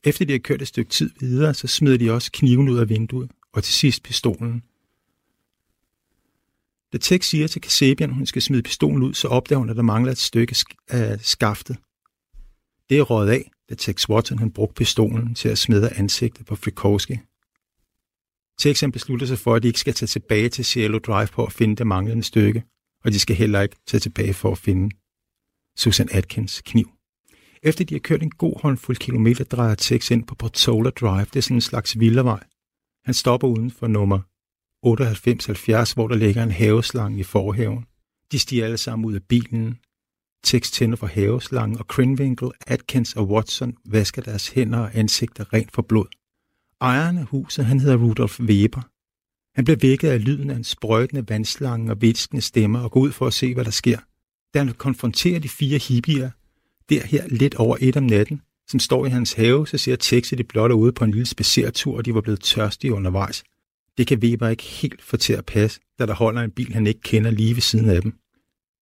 [0.05, 2.89] Efter de har kørt et stykke tid videre, så smider de også kniven ud af
[2.89, 4.63] vinduet, og til sidst pistolen.
[6.93, 9.77] Da Tex siger til Kasabian, at hun skal smide pistolen ud, så opdager hun, at
[9.77, 10.57] der mangler et stykke
[10.89, 11.77] af skaftet.
[12.91, 16.57] Det er røget af, da Tex Watson han brugte pistolen til at smide ansigtet på
[16.57, 17.19] Frikowski.
[18.59, 21.53] Tex beslutter sig for, at de ikke skal tage tilbage til Cielo Drive på at
[21.53, 22.65] finde det manglende stykke,
[23.05, 24.97] og de skal heller ikke tage tilbage for at finde
[25.77, 26.91] Susan Atkins kniv.
[27.63, 31.25] Efter de har kørt en god håndfuld kilometer, drejer Tex ind på Portola Drive.
[31.25, 32.45] Det er sådan en slags vildervej.
[33.05, 34.19] Han stopper uden for nummer
[34.87, 37.85] 9870, hvor der ligger en haveslange i forhaven.
[38.33, 39.79] De stiger alle sammen ud af bilen.
[40.45, 45.73] Tex tænder for haveslangen, og Krenwinkel, Atkins og Watson vasker deres hænder og ansigter rent
[45.73, 46.07] for blod.
[46.81, 48.83] Ejeren af huset, han hedder Rudolf Weber.
[49.55, 53.13] Han bliver vækket af lyden af en sprøjtende vandslange og viskende stemmer og går ud
[53.13, 53.99] for at se, hvad der sker.
[54.55, 56.31] Da han konfronterer de fire hippier,
[56.91, 60.33] der her lidt over et om natten, som står i hans have, så ser Tex,
[60.33, 63.45] at de blotte ude på en lille spacertur, og de var blevet tørstige undervejs.
[63.99, 66.87] Det kan Weber ikke helt få til at passe, da der holder en bil, han
[66.87, 68.15] ikke kender lige ved siden af dem.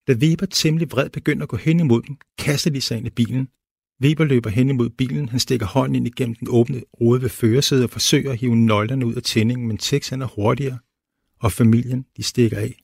[0.08, 3.10] Da Weber temmelig vred begynder at gå hen imod dem, kaster de sig ind i
[3.10, 3.48] bilen.
[4.02, 7.84] Weber løber hen imod bilen, han stikker hånden ind igennem den åbne rode ved førersædet
[7.84, 10.78] og forsøger at hive nøglerne ud af tændingen, men Tex han er hurtigere,
[11.40, 12.74] og familien de stikker af.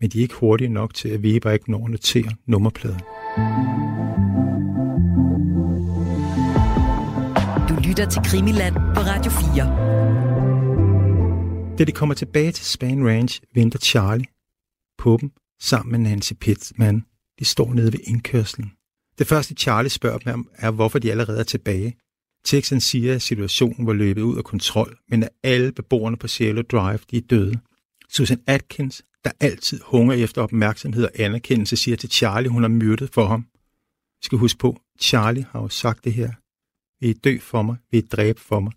[0.00, 3.93] Men de er ikke hurtige nok til, at Weber ikke når at notere nummerpladen.
[7.94, 11.78] Lytter til Krimiland på Radio 4.
[11.78, 14.26] Da de kommer tilbage til Span Ranch, venter Charlie
[14.98, 15.30] på dem
[15.60, 17.04] sammen med Nancy Pittman.
[17.38, 18.72] De står nede ved indkørslen.
[19.18, 21.96] Det første Charlie spørger dem om, er, hvorfor de allerede er tilbage.
[22.44, 26.62] Texan siger, at situationen var løbet ud af kontrol, men at alle beboerne på Cielo
[26.62, 27.58] Drive de er døde.
[28.08, 33.10] Susan Atkins, der altid hunger efter opmærksomhed og anerkendelse, siger til Charlie, hun har myrdet
[33.14, 33.46] for ham.
[34.20, 36.32] Vi skal huske på, Charlie har jo sagt det her.
[37.00, 37.76] Vil I dø for mig?
[37.90, 38.72] Vil I dræbe for mig?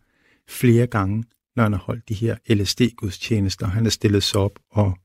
[0.50, 1.24] Flere gange,
[1.56, 3.68] når han har holdt de her LSD-gudstjenester.
[3.68, 4.98] Han er stillet sig op og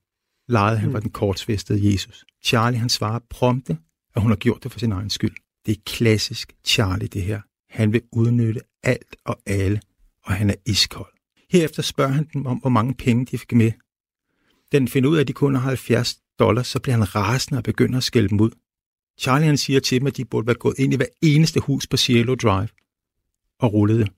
[0.48, 2.24] legede, han var den kortsvestede Jesus.
[2.44, 3.78] Charlie, han svarer prompte,
[4.14, 5.36] at hun har gjort det for sin egen skyld.
[5.66, 7.40] Det er klassisk Charlie, det her.
[7.68, 9.80] Han vil udnytte alt og alle,
[10.24, 11.12] og han er iskold.
[11.50, 13.72] Herefter spørger han dem om, hvor mange penge de fik med.
[14.72, 17.64] Den finder ud af, at de kun har 70 dollars, så bliver han rasende og
[17.64, 18.50] begynder at skælde dem ud.
[19.18, 21.86] Charlie han siger til dem, at de burde være gået ind i hver eneste hus
[21.86, 22.68] på Cielo Drive
[23.62, 24.08] og rullede.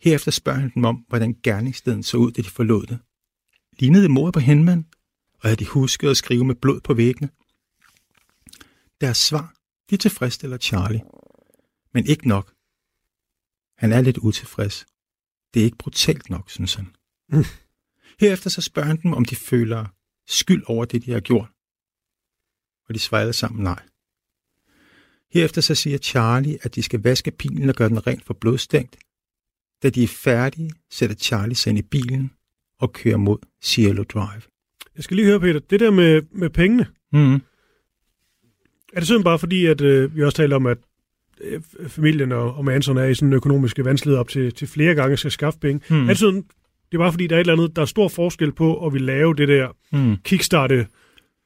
[0.00, 2.98] Herefter spørger han dem om, hvordan gerningssteden så ud, da de forlod det.
[3.78, 4.86] Lignede det mor på Henman,
[5.34, 7.30] og havde de husket at skrive med blod på væggene?
[9.00, 9.54] Deres svar,
[9.90, 11.02] de tilfredsstiller Charlie.
[11.94, 12.54] Men ikke nok.
[13.78, 14.86] Han er lidt utilfreds.
[15.54, 16.96] Det er ikke brutalt nok, synes han.
[17.28, 17.44] Mm.
[18.20, 19.86] Herefter så spørger han dem, om de føler
[20.26, 21.50] skyld over det, de har gjort.
[22.88, 23.82] Og de svarer sammen nej.
[25.36, 28.96] Herefter så siger Charlie, at de skal vaske bilen og gøre den rent for blodstænkt.
[29.82, 32.30] Da de er færdige, sætter Charlie sig ind i bilen
[32.80, 34.42] og kører mod Cielo Drive.
[34.96, 37.34] Jeg skal lige høre, Peter, det der med, med pengene, Mm.
[38.92, 40.78] er det sådan bare fordi, at øh, vi også taler om, at
[41.40, 44.94] øh, familien og, og Manson er i sådan en økonomiske vanskelighed op til, til flere
[44.94, 45.80] gange skal skaffe penge.
[45.90, 46.02] Mm.
[46.02, 46.42] Er det sådan,
[46.90, 48.92] det er bare fordi, der er et eller andet, der er stor forskel på at
[48.94, 50.16] vi lave det der Mm.
[50.24, 50.86] kickstarte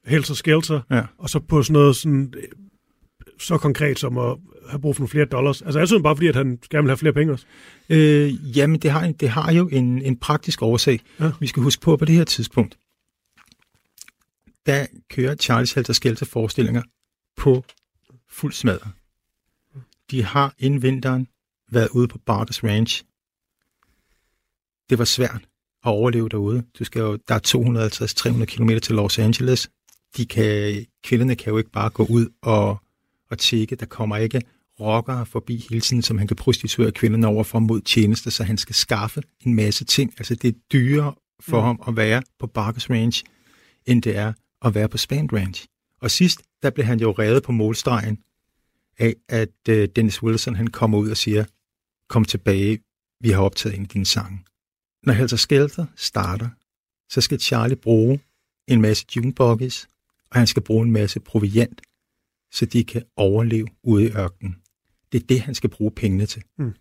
[0.07, 1.03] Helter Skelter, Ja.
[1.19, 2.35] og så på sådan noget sådan,
[3.41, 4.37] så konkret som at
[4.69, 5.63] have brug for nogle flere dollars.
[5.63, 7.47] Altså er det bare fordi, at han gerne vil have flere penge også?
[7.89, 11.01] Øh, jamen, det har, det har jo en, en praktisk årsag.
[11.21, 11.31] Ja.
[11.41, 12.79] Vi skal huske på, på det her tidspunkt,
[14.67, 16.83] der kører Charles Helter Skelter forestillinger
[17.37, 17.65] på
[18.29, 18.91] fuld smadre.
[20.11, 21.29] De har inden vinteren
[21.71, 23.05] været ude på Barters Ranch.
[24.91, 25.43] Det var svært
[25.85, 26.65] at overleve derude.
[26.79, 29.71] Du skal jo, der er 250-300 km til Los Angeles.
[30.17, 32.83] De kan, kvinderne kan jo ikke bare gå ud og,
[33.31, 33.77] og tjekke.
[33.77, 34.43] Der kommer ikke
[34.81, 38.59] rockere forbi hele tiden, som han kan prostituere kvinderne over for mod tjeneste, så han
[38.59, 40.15] skal skaffe en masse ting.
[40.19, 41.67] Altså det er dyrere for mm.
[41.67, 43.25] ham at være på Barkers Ranch,
[43.87, 45.67] end det er at være på Span Ranch.
[46.01, 48.19] Og sidst, der blev han jo revet på målstregen
[48.99, 51.45] af, at øh, Dennis Wilson han kommer ud og siger,
[52.09, 52.79] kom tilbage,
[53.21, 54.39] vi har optaget en af dine sange.
[55.03, 56.49] Når Helter Skelter starter,
[57.11, 58.21] så skal Charlie bruge
[58.69, 59.89] en masse junebuggies,
[60.31, 61.81] og han skal bruge en masse proviant,
[62.53, 64.57] så de kan overleve ude i ørkenen.
[65.13, 66.43] Det er det, han skal bruge pengene til.
[66.59, 66.65] Mm.
[66.65, 66.75] Det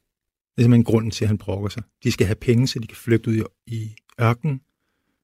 [0.57, 1.83] er simpelthen grunden til, at han brokker sig.
[2.03, 4.61] De skal have penge, så de kan flygte ud i, i ørkenen,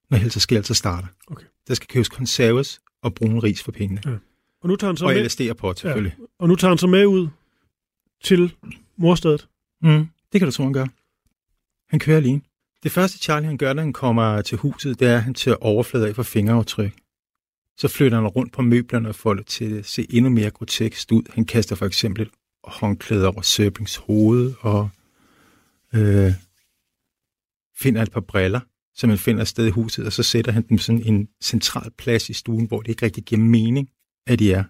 [0.10, 1.08] når Helter Skel så starter.
[1.28, 1.46] Okay.
[1.68, 4.02] Der skal købes konserves og brune ris for pengene.
[4.06, 4.16] Ja.
[4.62, 6.16] Og nu tager han så Og med, LSD'er på, selvfølgelig.
[6.20, 6.26] Ja.
[6.39, 7.28] og nu tager han så med ud
[8.24, 8.56] til
[8.98, 9.48] morstedet.
[9.82, 10.86] Mm, det kan du tro, han gør.
[11.89, 12.41] Han kører alene.
[12.84, 15.58] Det første Charlie han gør, da han kommer til huset, det er, at han tager
[15.58, 16.93] overflader af for fingeraftryk.
[17.78, 21.11] Så flytter han rundt på møblerne og får det til at se endnu mere grotesk
[21.11, 21.23] ud.
[21.34, 22.30] Han kaster for eksempel et
[22.63, 24.89] håndklæde over Serpings hoved og
[25.95, 26.32] øh,
[27.78, 28.59] finder et par briller,
[28.93, 32.30] som han finder sted i huset, og så sætter han dem sådan en central plads
[32.30, 33.89] i stuen, hvor det ikke rigtig giver mening,
[34.28, 34.63] at de er.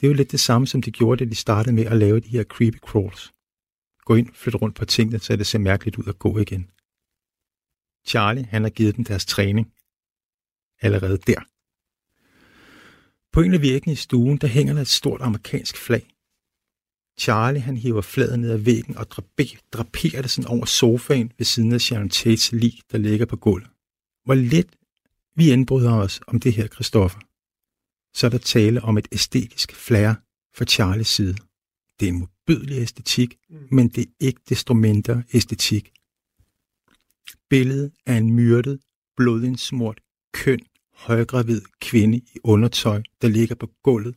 [0.00, 2.20] Det er jo lidt det samme, som de gjorde, da de startede med at lave
[2.20, 3.32] de her creepy crawls.
[4.04, 6.70] Gå ind, flytte rundt på tingene, så det ser mærkeligt ud at gå igen.
[8.06, 9.72] Charlie, han har givet dem deres træning.
[10.80, 11.40] Allerede der.
[13.32, 16.06] På en af væggene i stuen, der hænger der et stort amerikansk flag.
[17.18, 21.44] Charlie, han hiver flaget ned ad væggen og drape- draperer det sådan over sofaen ved
[21.44, 23.70] siden af Sharon Tates lig, der ligger på gulvet.
[24.24, 24.76] Hvor lidt
[25.36, 27.20] vi indbryder os om det her, Christoffer,
[28.18, 30.14] så er der tale om et æstetisk flair
[30.56, 31.36] fra Charlies side.
[32.00, 33.68] Det er en modbydelig æstetik, mm.
[33.70, 35.92] men det er ikke desto mindre æstetik.
[37.50, 38.80] Billedet af en myrdet,
[39.16, 40.00] blodindsmurt,
[40.36, 40.60] køn,
[40.94, 44.14] højgravid kvinde i undertøj, der ligger på gulvet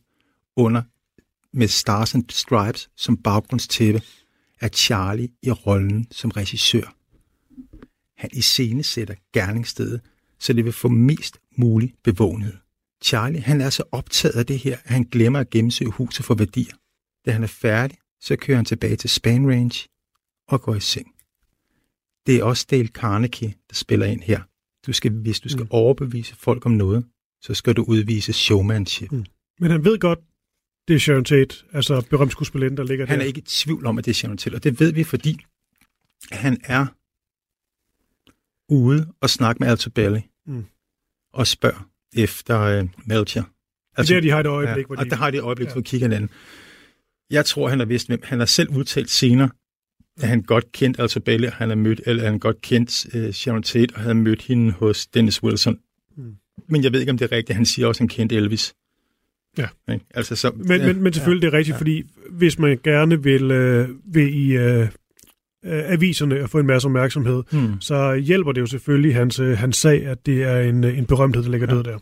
[0.56, 0.82] under
[1.52, 4.02] med Stars and Stripes som baggrundstæppe,
[4.60, 6.94] er Charlie i rollen som regissør.
[8.16, 10.00] Han iscenesætter gerningsstedet,
[10.38, 12.56] så det vil få mest mulig bevågenhed.
[13.04, 16.34] Charlie han er så optaget af det her, at han glemmer at gennemsøge huset for
[16.34, 16.74] værdier.
[17.26, 19.88] Da han er færdig, så kører han tilbage til Span Range
[20.48, 21.14] og går i seng.
[22.26, 24.49] Det er også Dale Carnegie, der spiller ind her.
[24.86, 25.68] Du skal, hvis du skal mm.
[25.70, 27.04] overbevise folk om noget,
[27.42, 29.12] så skal du udvise showmanship.
[29.12, 29.24] Mm.
[29.60, 30.18] Men han ved godt,
[30.88, 33.24] det er Sharon Tate, altså berømt skuespillerinde, der ligger Han der.
[33.24, 35.38] er ikke i tvivl om, at det er Sharon Tate, og det ved vi, fordi
[36.32, 36.86] han er
[38.68, 40.64] ude og snakke med Altobelli Mm.
[41.32, 43.42] og spørger efter uh, Melcher.
[43.96, 45.42] Det er der, de har et øjeblik, ja, hvor og de- der har de et
[45.42, 45.72] øjeblik, Ja.
[45.72, 46.30] hvor de kigger hinanden.
[47.30, 48.20] Jeg tror, han har vidst, hvem.
[48.24, 49.50] Han har selv udtalt senere,
[50.22, 53.62] at han godt kendte Altobelli, og han har mødt, eller han godt kendt uh, Sharon
[53.62, 55.78] Tate, og havde mødt hende hos Dennis Wilson.
[56.16, 56.34] Mm.
[56.68, 57.56] Men jeg ved ikke, om det er rigtigt.
[57.56, 58.74] Han siger også, at han kendte Elvis.
[59.58, 59.66] Ja.
[59.92, 60.04] Ikke?
[60.14, 63.88] Altså, så, Men, men, men selvfølgelig det er rigtigt, fordi hvis man gerne vil, øh,
[64.04, 64.88] vil i øh, øh,
[65.64, 67.80] aviserne at få en masse opmærksomhed, Hmm.
[67.80, 71.06] så hjælper det jo selvfølgelig hans, øh, hans sag, at det er en, øh, en
[71.06, 71.98] berømthed, der ligger død der.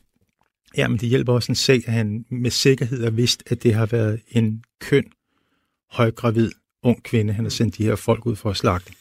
[0.76, 3.74] Ja, men det hjælper også en sag, at han med sikkerhed har vidst, at det
[3.74, 5.04] har været en køn,
[5.90, 6.50] højgravid,
[6.84, 8.92] ung kvinde, han har sendt de her folk ud for at slagte.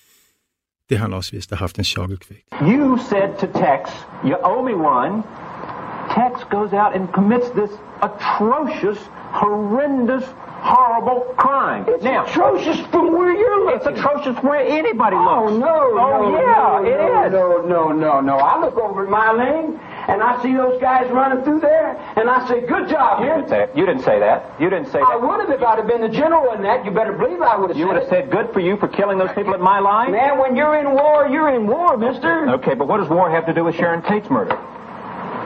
[0.90, 2.44] Det har han også vidst, der har haft en chokeffekt.
[2.62, 3.82] You said to Tex,
[4.24, 5.24] you owe me one.
[6.18, 7.72] Tex goes out and commits this
[8.02, 9.00] atrocious,
[9.42, 10.26] horrendous,
[10.74, 11.84] horrible crime.
[11.94, 13.78] It's atrocious from where you're looking.
[13.78, 15.60] It's atrocious where anybody Oh, looks.
[15.70, 17.32] no, Oh, no, yeah, no, it no, is.
[17.34, 18.36] No, no, no, no.
[18.52, 19.70] I look over at my lane,
[20.08, 23.38] and I see those guys running through there, and I say, good job, You man.
[23.40, 23.68] didn't say.
[23.76, 24.56] You didn't say that.
[24.60, 25.10] You didn't say that.
[25.10, 26.86] I would have if I'd have been the general in that.
[26.86, 29.18] You better believe I would have You would have said good for you for killing
[29.18, 30.12] those people at my line?
[30.12, 32.50] Man, when you're in war, you're in war, mister.
[32.56, 34.56] Okay, but what does war have to do with Sharon Tate's murder?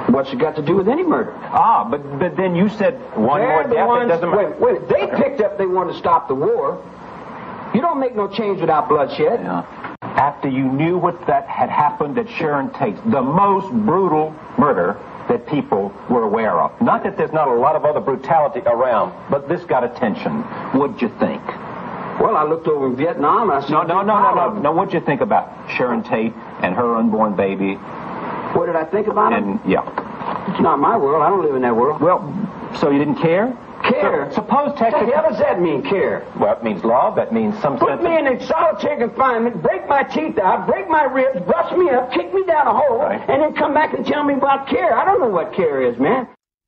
[0.09, 1.31] What's it got to do with any murder?
[1.41, 3.87] Ah, but, but then you said one They're more the death.
[3.87, 6.83] ones, it doesn't wait, wait, they picked up they wanted to stop the war.
[7.73, 9.39] You don't make no change without bloodshed.
[10.01, 14.99] After you knew what that had happened at Sharon Tate, the most brutal murder
[15.29, 16.79] that people were aware of.
[16.81, 20.41] Not that there's not a lot of other brutality around, but this got attention.
[20.77, 21.41] What'd you think?
[22.19, 24.59] Well, I looked over in Vietnam I said, No, no, no, no, no.
[24.59, 27.75] No, what'd you think about Sharon Tate and her unborn baby?
[28.53, 29.41] What did I think about it?
[29.41, 29.87] And, yeah.
[30.51, 31.23] It's not my world.
[31.23, 32.01] I don't live in that world.
[32.01, 32.21] Well,
[32.79, 33.57] so you didn't care?
[33.93, 34.19] Care?
[34.29, 35.07] So- suppose What the Texas...
[35.13, 36.15] hell does that mean, care?
[36.39, 37.11] Well, it means love.
[37.21, 40.85] That means some Put sense me in a solitary confinement, break my teeth out, break
[40.97, 43.21] my ribs, bust me up, kick me down a hole, Right.
[43.31, 44.91] and then come back and tell me about care.
[45.01, 46.21] I don't know what care is, man.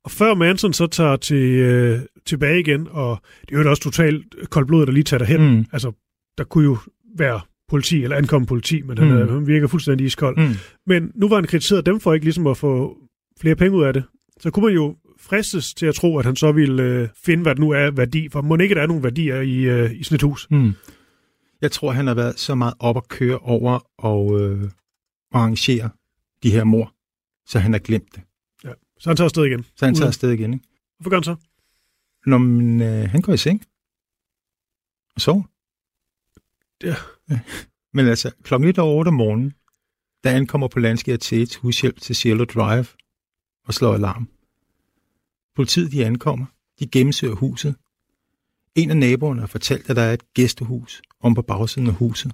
[0.04, 4.50] Og før Manson så tager til, øh, tilbage igen, og det er jo også totalt
[4.50, 5.40] koldt blod, der lige tager derhen.
[5.56, 5.64] Mm.
[5.72, 5.92] Altså,
[6.38, 6.76] der kunne jo
[7.18, 7.40] være
[7.70, 9.28] politi, eller ankomme politi, men han, mm.
[9.28, 10.36] han virker fuldstændig iskold.
[10.36, 10.54] Mm.
[10.86, 12.96] Men nu var han kritiseret dem for ikke ligesom at få
[13.40, 14.04] flere penge ud af det.
[14.40, 14.94] Så kunne man jo
[15.24, 18.28] fristes til at tro, at han så ville øh, finde, hvad der nu er værdi.
[18.28, 20.46] For må ikke der er nogen værdier i, øh, i sådan et hus?
[20.50, 20.72] Mm.
[21.60, 24.70] Jeg tror, han har været så meget op at køre over og øh,
[25.32, 25.90] arrangere
[26.42, 26.94] de her mor,
[27.46, 28.22] så han har glemt det.
[28.64, 28.72] Ja.
[28.98, 29.64] Så han tager afsted igen.
[29.76, 30.54] Så han tager afsted igen.
[30.54, 30.66] Ikke?
[30.98, 31.36] Hvorfor gør han så?
[32.26, 33.64] Når man, øh, han går i seng
[35.14, 35.42] og sover.
[36.84, 36.94] Ja.
[37.30, 37.40] ja.
[37.92, 39.54] Men altså, klokken lidt over 8 om morgenen,
[40.24, 42.86] Der ankommer Polanski og Tates hushjælp til Cielo Drive
[43.66, 44.28] og slår alarm.
[45.54, 46.46] Politiet de ankommer.
[46.78, 47.76] De gennemsøger huset.
[48.74, 52.32] En af naboerne har fortalt, at der er et gæstehus om på bagsiden af huset.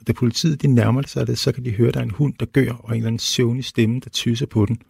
[0.00, 2.10] Og da politiet de nærmer sig det, så kan de høre, at der er en
[2.10, 4.82] hund, der gør, og en eller anden søvnig stemme, der tyser på den.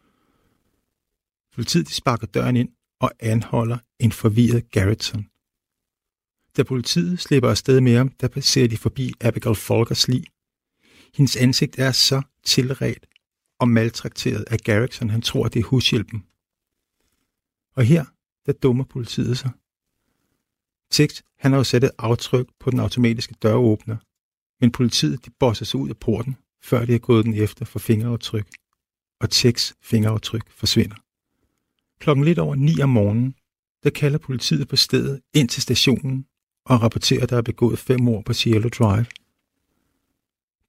[1.55, 2.69] Politiet de sparker døren ind
[3.01, 5.27] og anholder en forvirret Garrettson.
[6.57, 10.25] Da politiet slipper afsted med ham, der passerer de forbi Abigail Folkers lig.
[11.15, 13.07] Hendes ansigt er så tilret
[13.61, 16.25] og maltrakteret af Garrison, han tror, det er hushjælpen.
[17.79, 18.05] Og her,
[18.47, 19.51] der dummer politiet sig.
[20.91, 23.97] Tex, han har jo sat et aftryk på den automatiske døråbner,
[24.61, 27.79] men politiet de bosser sig ud af porten, før de har gået den efter for
[27.79, 28.49] fingeraftryk,
[29.21, 30.97] og Tex fingeraftryk forsvinder.
[32.01, 33.35] Klokken lidt over 9 om morgenen,
[33.83, 36.27] der kalder politiet på stedet ind til stationen
[36.65, 39.07] og rapporterer, at der er begået fem mord på Cielo Drive.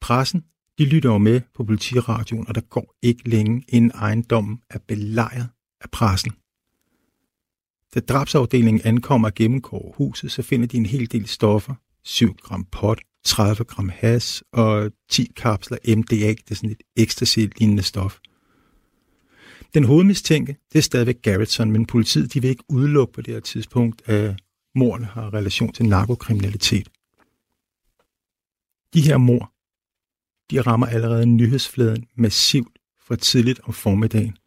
[0.02, 0.46] Pressen,
[0.78, 5.50] de lytter jo med på politiradioen, og der går ikke længe, inden ejendommen er belejret
[5.82, 6.39] af pressen.
[7.96, 11.74] Da drabsafdelingen ankommer og gennemgår huset, så finder de en hel del stoffer.
[12.04, 17.84] 7 gram pot, 30 gram has og 10 kapsler MDA, det er sådan et ecstasy-lignende
[17.84, 18.20] stof.
[19.74, 23.42] Den hovedmistænke, det er stadigvæk Garrettson, men politiet de vil ikke udelukke på det her
[23.42, 24.42] tidspunkt, at
[24.76, 26.90] mordene har relation til narkokriminalitet.
[28.94, 29.54] De her mor,
[30.52, 34.38] de rammer allerede nyhedsfladen massivt fra tidligt om formiddagen.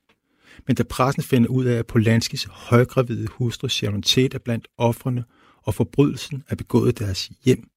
[0.66, 5.24] Men da pressen finder ud af, at Polanskis højgravide hustru Sharon Tate er blandt offrene,
[5.62, 7.68] og forbrydelsen er begået i deres hjem,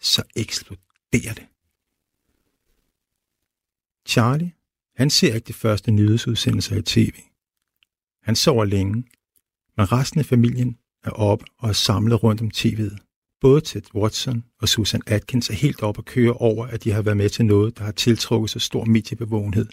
[0.00, 1.46] så eksploderer det.
[4.08, 4.52] Charlie,
[4.96, 7.14] han ser ikke de første nyhedsudsendelser i tv.
[8.22, 8.94] Han sover længe,
[9.76, 12.96] men resten af familien er op og er samlet rundt om tv'et.
[13.40, 17.02] Både Ted Watson og Susan Atkins er helt oppe og køre over, at de har
[17.02, 19.66] været med til noget, der har tiltrukket så stor mediebevågenhed.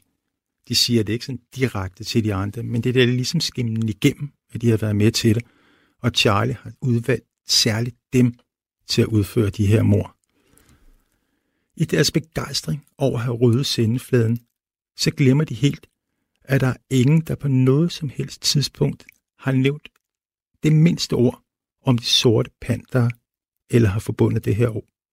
[0.72, 4.30] De siger det ikke sådan direkte til de andre, men det er ligesom skimmen igennem,
[4.54, 5.44] at de har været med til det.
[6.02, 8.34] Og Charlie har udvalgt særligt dem
[8.88, 10.18] til at udføre de her mor.
[11.82, 14.40] I deres begejstring over at have ryddet sendefladen,
[14.98, 15.88] så glemmer de helt,
[16.44, 19.06] at der er ingen, der på noget som helst tidspunkt
[19.40, 19.90] har nævnt
[20.64, 21.44] det mindste ord
[21.86, 23.10] om de sorte panter,
[23.70, 24.70] eller har forbundet det her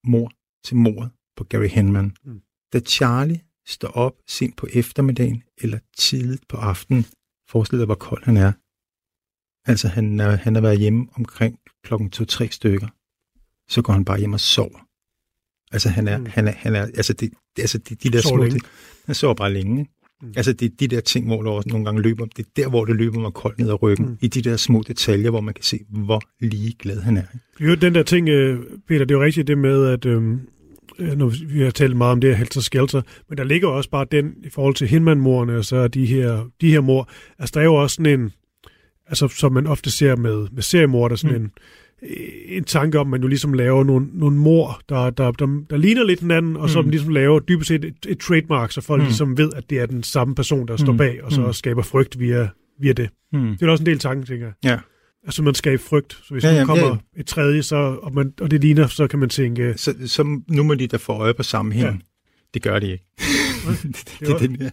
[0.09, 0.31] mor
[0.65, 2.17] til mordet på Gary Henman.
[2.25, 2.41] Mm.
[2.73, 7.07] Da Charlie står op sent på eftermiddagen eller tidligt på aftenen,
[7.49, 8.53] forestil dig, hvor kold han er.
[9.71, 12.89] Altså, han, er, han har været hjemme omkring klokken 2-3 stykker.
[13.69, 14.89] Så går han bare hjem og sover.
[15.73, 16.27] Altså, han er, mm.
[16.27, 18.49] han er, han er altså, det, altså de, de der små.
[19.07, 19.89] Han sover bare længe.
[20.23, 20.33] Mm.
[20.37, 22.69] Altså, det er de der ting, hvor der også nogle gange løber, det er der,
[22.69, 24.19] hvor det løber mig koldt ned ad ryggen, mm.
[24.21, 27.25] i de der små detaljer, hvor man kan se, hvor lige glad han er.
[27.61, 30.39] Jo, den der ting, øh, Peter, det er jo rigtigt det med, at øh,
[30.99, 34.07] nu, vi har talt meget om det her helter skelter, men der ligger også bare
[34.11, 37.65] den, i forhold til Hinman-morerne, og så de her, de her mor, altså der er
[37.65, 38.33] jo også sådan en,
[39.07, 41.45] altså som man ofte ser med, med seriemor, der sådan mm.
[41.45, 41.51] en,
[42.49, 45.77] en tanke om, at man jo ligesom laver nogle, nogle mor, der, der, der, der
[45.77, 46.91] ligner lidt hinanden, og som mm.
[46.91, 49.07] ligesom laver dybest set et, et trademark, så folk mm.
[49.07, 50.79] ligesom ved, at det er den samme person, der mm.
[50.79, 51.53] står bag, og så mm.
[51.53, 52.49] skaber frygt via,
[52.81, 53.09] via det.
[53.33, 53.57] Mm.
[53.61, 54.55] Det er også en del tanke, tænker jeg.
[54.71, 54.79] Ja.
[55.25, 57.21] Altså man skaber frygt, så hvis ja, ja, nu kommer ja.
[57.21, 59.75] et tredje, så, og, man, og det ligner, så kan man tænke...
[59.77, 61.95] Så, så nu må de da få øje på sammenhængen.
[61.95, 62.01] Ja.
[62.55, 63.05] Det gør de ikke.
[63.83, 64.73] det, det, det, det,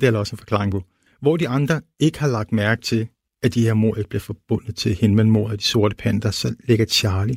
[0.00, 0.84] det, er der også en forklaring på.
[1.20, 3.08] Hvor de andre ikke har lagt mærke til,
[3.42, 6.84] at de her mor ikke bliver forbundet til Hinman-mordet af de sorte panter, så lægger
[6.84, 7.36] Charlie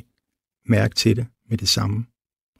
[0.66, 2.04] mærke til det med det samme.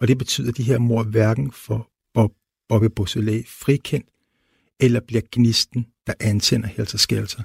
[0.01, 2.33] Og det betyder, at de her mor hverken for Bob,
[2.69, 4.07] Bobby Beausoleil frikendt,
[4.81, 7.43] eller bliver gnisten, der antænder Helter Skelter.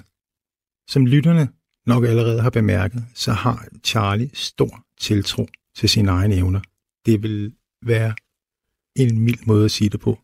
[0.88, 1.48] Som lytterne
[1.86, 6.60] nok allerede har bemærket, så har Charlie stor tiltro til sine egne evner.
[7.06, 7.52] Det vil
[7.82, 8.14] være
[8.96, 10.18] en mild måde at sige det på.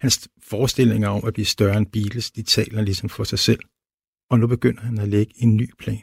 [0.00, 3.60] Hans forestillinger om at blive større end Beatles, de taler ligesom for sig selv
[4.32, 6.02] og nu begynder han at lægge en ny plan.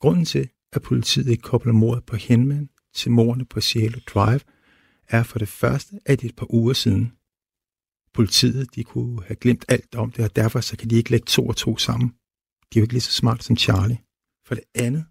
[0.00, 4.40] Grunden til, at politiet ikke kobler mordet på Henman til mordene på Cielo Drive,
[5.08, 7.12] er for det første, at det et par uger siden.
[8.12, 11.24] Politiet de kunne have glemt alt om det, og derfor så kan de ikke lægge
[11.24, 12.14] to og to sammen.
[12.74, 13.98] De er jo ikke lige så smart som Charlie.
[14.46, 15.04] For det andet,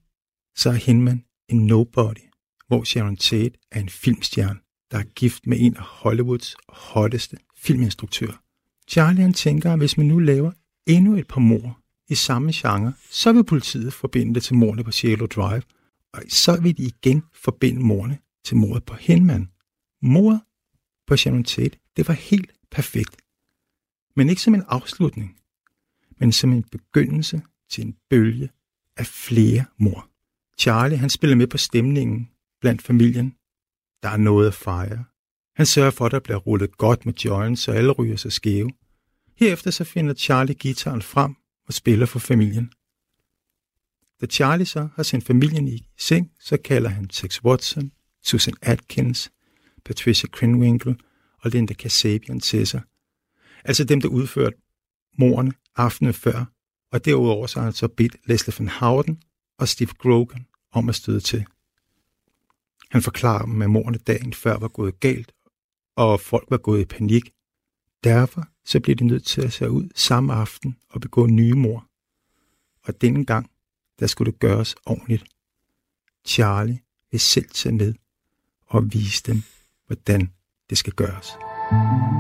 [0.55, 2.29] så er Hinman en nobody,
[2.67, 4.59] hvor Sharon Tate er en filmstjerne,
[4.91, 8.41] der er gift med en af Hollywoods hotteste filminstruktører.
[8.87, 10.51] Charlie han tænker, at hvis man nu laver
[10.87, 14.91] endnu et par mor i samme genre, så vil politiet forbinde det til mordene på
[14.91, 15.63] Cielo Drive,
[16.13, 19.49] og så vil de igen forbinde mordene til mordet på Henman.
[20.01, 20.41] Mordet
[21.07, 23.21] på Sharon Tate, det var helt perfekt.
[24.15, 25.39] Men ikke som en afslutning,
[26.17, 28.49] men som en begyndelse til en bølge
[28.97, 30.09] af flere mor.
[30.57, 32.29] Charlie, han spiller med på stemningen
[32.61, 33.35] blandt familien.
[34.03, 35.05] Der er noget at fejre.
[35.55, 38.71] Han sørger for, at der bliver rullet godt med joints, så alle ryger sig skæve.
[39.35, 41.35] Herefter så finder Charlie gitaren frem
[41.67, 42.71] og spiller for familien.
[44.21, 47.91] Da Charlie så har sendt familien i seng, så kalder han Tex Watson,
[48.23, 49.31] Susan Atkins,
[49.85, 50.99] Patricia Krenwinkel
[51.39, 52.81] og Linda Kasabian til sig.
[53.63, 54.57] Altså dem, der udførte
[55.17, 56.45] morerne aftenen før,
[56.93, 59.23] og derudover så har han så bedt Leslie Van Houten
[59.57, 61.45] og Steve Grogan om at støde til.
[62.91, 65.31] Han forklarer dem, at morerne dagen før var gået galt,
[65.95, 67.33] og folk var gået i panik.
[68.03, 71.87] Derfor så blev de nødt til at se ud samme aften og begå nye mor.
[72.83, 73.51] Og denne gang,
[73.99, 75.23] der skulle det gøres ordentligt.
[76.25, 76.79] Charlie
[77.11, 77.93] vil selv tage med
[78.65, 79.43] og vise dem,
[79.87, 80.31] hvordan
[80.69, 81.27] det skal gøres.
[81.71, 82.12] Du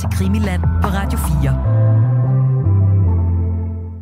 [0.00, 1.26] til Krimiland på Radio 4.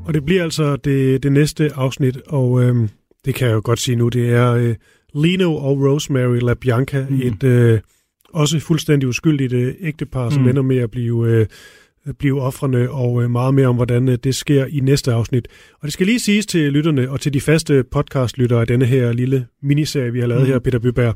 [0.07, 2.89] Og det bliver altså det, det næste afsnit, og øhm,
[3.25, 4.75] det kan jeg jo godt sige nu, det er øh,
[5.15, 7.21] Lino og Rosemary LaBianca, mm.
[7.23, 7.81] et øh,
[8.33, 10.49] også fuldstændig uskyldigt øh, ægtepar, som Mm.
[10.49, 11.47] ender med at blive, øh,
[12.19, 15.49] blive offrene, og øh, meget mere om, hvordan øh, det sker i næste afsnit.
[15.75, 19.13] Og det skal lige siges til lytterne, og til de faste podcastlyttere af denne her
[19.13, 20.47] lille miniserie, vi har lavet Mm.
[20.47, 20.53] mm.
[20.53, 21.15] her, Peter Byberg,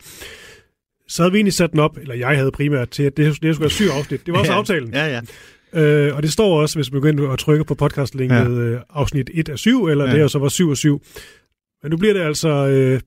[1.08, 3.54] så havde vi egentlig sat den op, eller jeg havde primært til, at det, det
[3.54, 4.26] skulle være syv afsnit.
[4.26, 4.58] Det var også Ja.
[4.58, 4.94] aftalen.
[4.94, 5.20] Ja, ja.
[5.82, 8.48] Øh, og det står også, hvis man går ind og trykker på podcastlinket, Ja.
[8.48, 10.10] øh, afsnit 1 af 7, eller ja.
[10.10, 11.02] det her så var 7 af 7.
[11.82, 13.00] Men nu bliver det altså øh,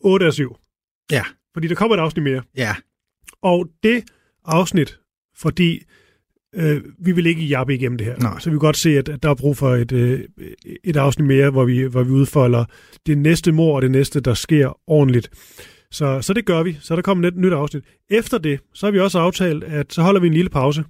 [0.00, 0.56] 8 af 7.
[1.12, 1.22] Ja.
[1.54, 2.42] Fordi der kommer et afsnit mere.
[2.56, 2.74] Ja.
[3.42, 4.04] Og det
[4.44, 4.98] afsnit,
[5.36, 5.82] fordi
[6.54, 8.16] øh, vi vil ikke jappe igennem det her.
[8.16, 8.38] Nej.
[8.40, 10.20] Så vi kan godt se, at, at der er brug for et, øh,
[10.84, 12.64] et afsnit mere, hvor vi, hvor vi udfolder
[13.06, 15.30] det næste mor og det næste, der sker ordentligt.
[15.90, 16.78] Så, så det gør vi.
[16.80, 17.84] Så der kommer et nyt afsnit.
[18.10, 20.84] Efter det, så har vi også aftalt, at så holder vi en lille pause.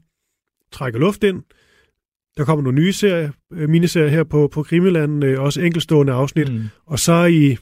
[0.73, 1.43] Trækker luft ind.
[2.37, 6.53] Der kommer nogle nye serier, øh, miniserier her på, på Krimiland, øh, også enkeltstående afsnit.
[6.53, 6.63] Mm.
[6.87, 7.57] Og så i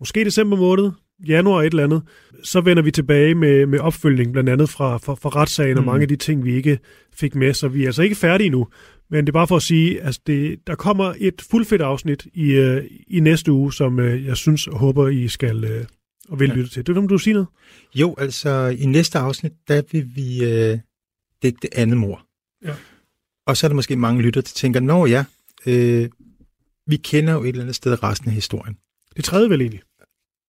[0.00, 0.90] måske december måned,
[1.26, 2.02] januar et eller andet,
[2.44, 5.86] så vender vi tilbage med, med opfølgning, blandt andet fra, fra, fra retssagen og Mm.
[5.86, 6.78] mange af de ting, vi ikke
[7.14, 7.54] fik med.
[7.54, 8.66] Så vi er altså ikke færdige nu.
[9.10, 12.26] Men det er bare for at sige, at altså det, der kommer et fuldfedt afsnit
[12.34, 15.84] i, øh, i næste uge, som øh, jeg synes og håber, I skal øh,
[16.28, 16.54] og vil Ja.
[16.54, 16.86] lytte til.
[16.86, 17.48] Det vil du sige noget?
[17.94, 20.78] Jo, altså i næste afsnit, der vil vi øh,
[21.42, 22.26] dække det andet mor.
[22.64, 22.74] Ja.
[23.46, 25.24] Og så er der måske mange lytter, der tænker, nå ja,
[25.66, 26.08] øh,
[26.86, 28.76] vi kender jo et eller andet sted resten af historien.
[29.16, 29.82] Det tredje vel egentlig?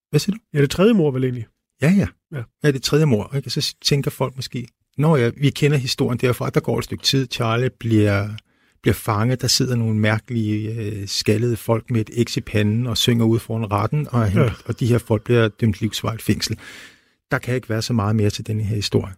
[0.09, 0.41] Hvad siger du?
[0.53, 1.45] Ja, det tredje mor vel egentlig.
[1.82, 2.07] Ja, ja.
[2.32, 2.43] Ja.
[2.63, 3.36] Ja, det tredje mor.
[3.36, 3.49] Ikke?
[3.49, 4.67] Så tænker folk måske,
[4.97, 8.30] nå ja, vi kender historien derfra, der går et stykke tid, Charlie bliver,
[8.84, 12.97] bliver fanget, der sidder nogle mærkelige øh, skaldede folk med et X i panden og
[12.97, 14.41] synger ud foran retten, og, Ja.
[14.41, 14.51] ja.
[14.65, 16.59] og de her folk bliver dømt livsvarigt fængsel.
[17.31, 19.13] Der kan ikke være så meget mere til denne her historie.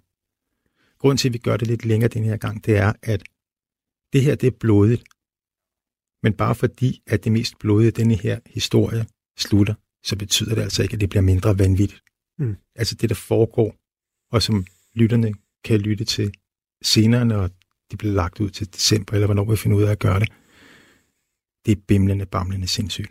[0.99, 3.23] Grunden til, at vi gør det lidt længere den her gang, det er, at
[4.13, 5.03] det her, det er blodigt.
[6.23, 9.05] Men bare fordi, at det mest blodige denne her historie
[9.37, 12.01] slutter, så betyder det altså ikke, at det bliver mindre vanvittigt.
[12.39, 12.55] Mm.
[12.75, 13.75] Altså det, der foregår,
[14.31, 16.33] og som lytterne kan lytte til
[16.83, 17.49] senere, når
[17.95, 20.29] de bliver lagt ud til december, eller hvornår vi finder ud af at gøre det,
[21.65, 23.09] det er bimlende, bamlende sindssygt.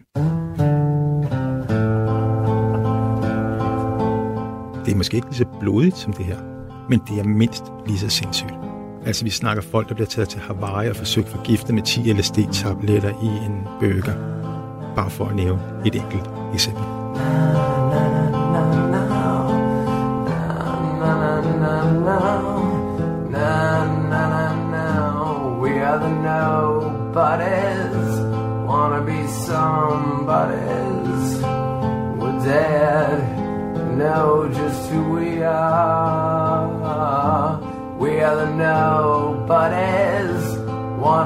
[4.84, 6.38] Det er måske ikke lige så blodigt som det her,
[6.90, 8.54] men det er mindst lige så sindssygt.
[9.06, 13.10] Altså vi snakker folk, der bliver taget til Hawaii og forsøgt forgiftet med 10 LSD-tabletter
[13.22, 14.14] i en burger.
[14.94, 16.84] Bare for at nævne et enkelt eksempel.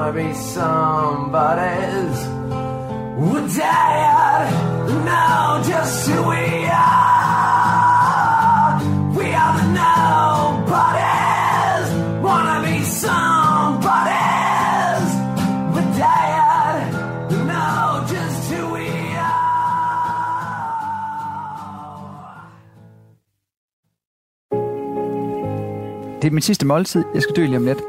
[0.09, 2.19] Wanna be somebody's.
[3.17, 4.49] We're tired
[5.05, 7.19] now, just who we are.
[9.17, 11.07] We are the nobodies,
[12.23, 13.89] wanna be somebody's.
[15.73, 16.91] We're tired
[17.45, 19.37] now, just who we are.
[26.21, 27.03] Det er min sidste måltid.
[27.13, 27.88] Jeg skal dø lige om lidt.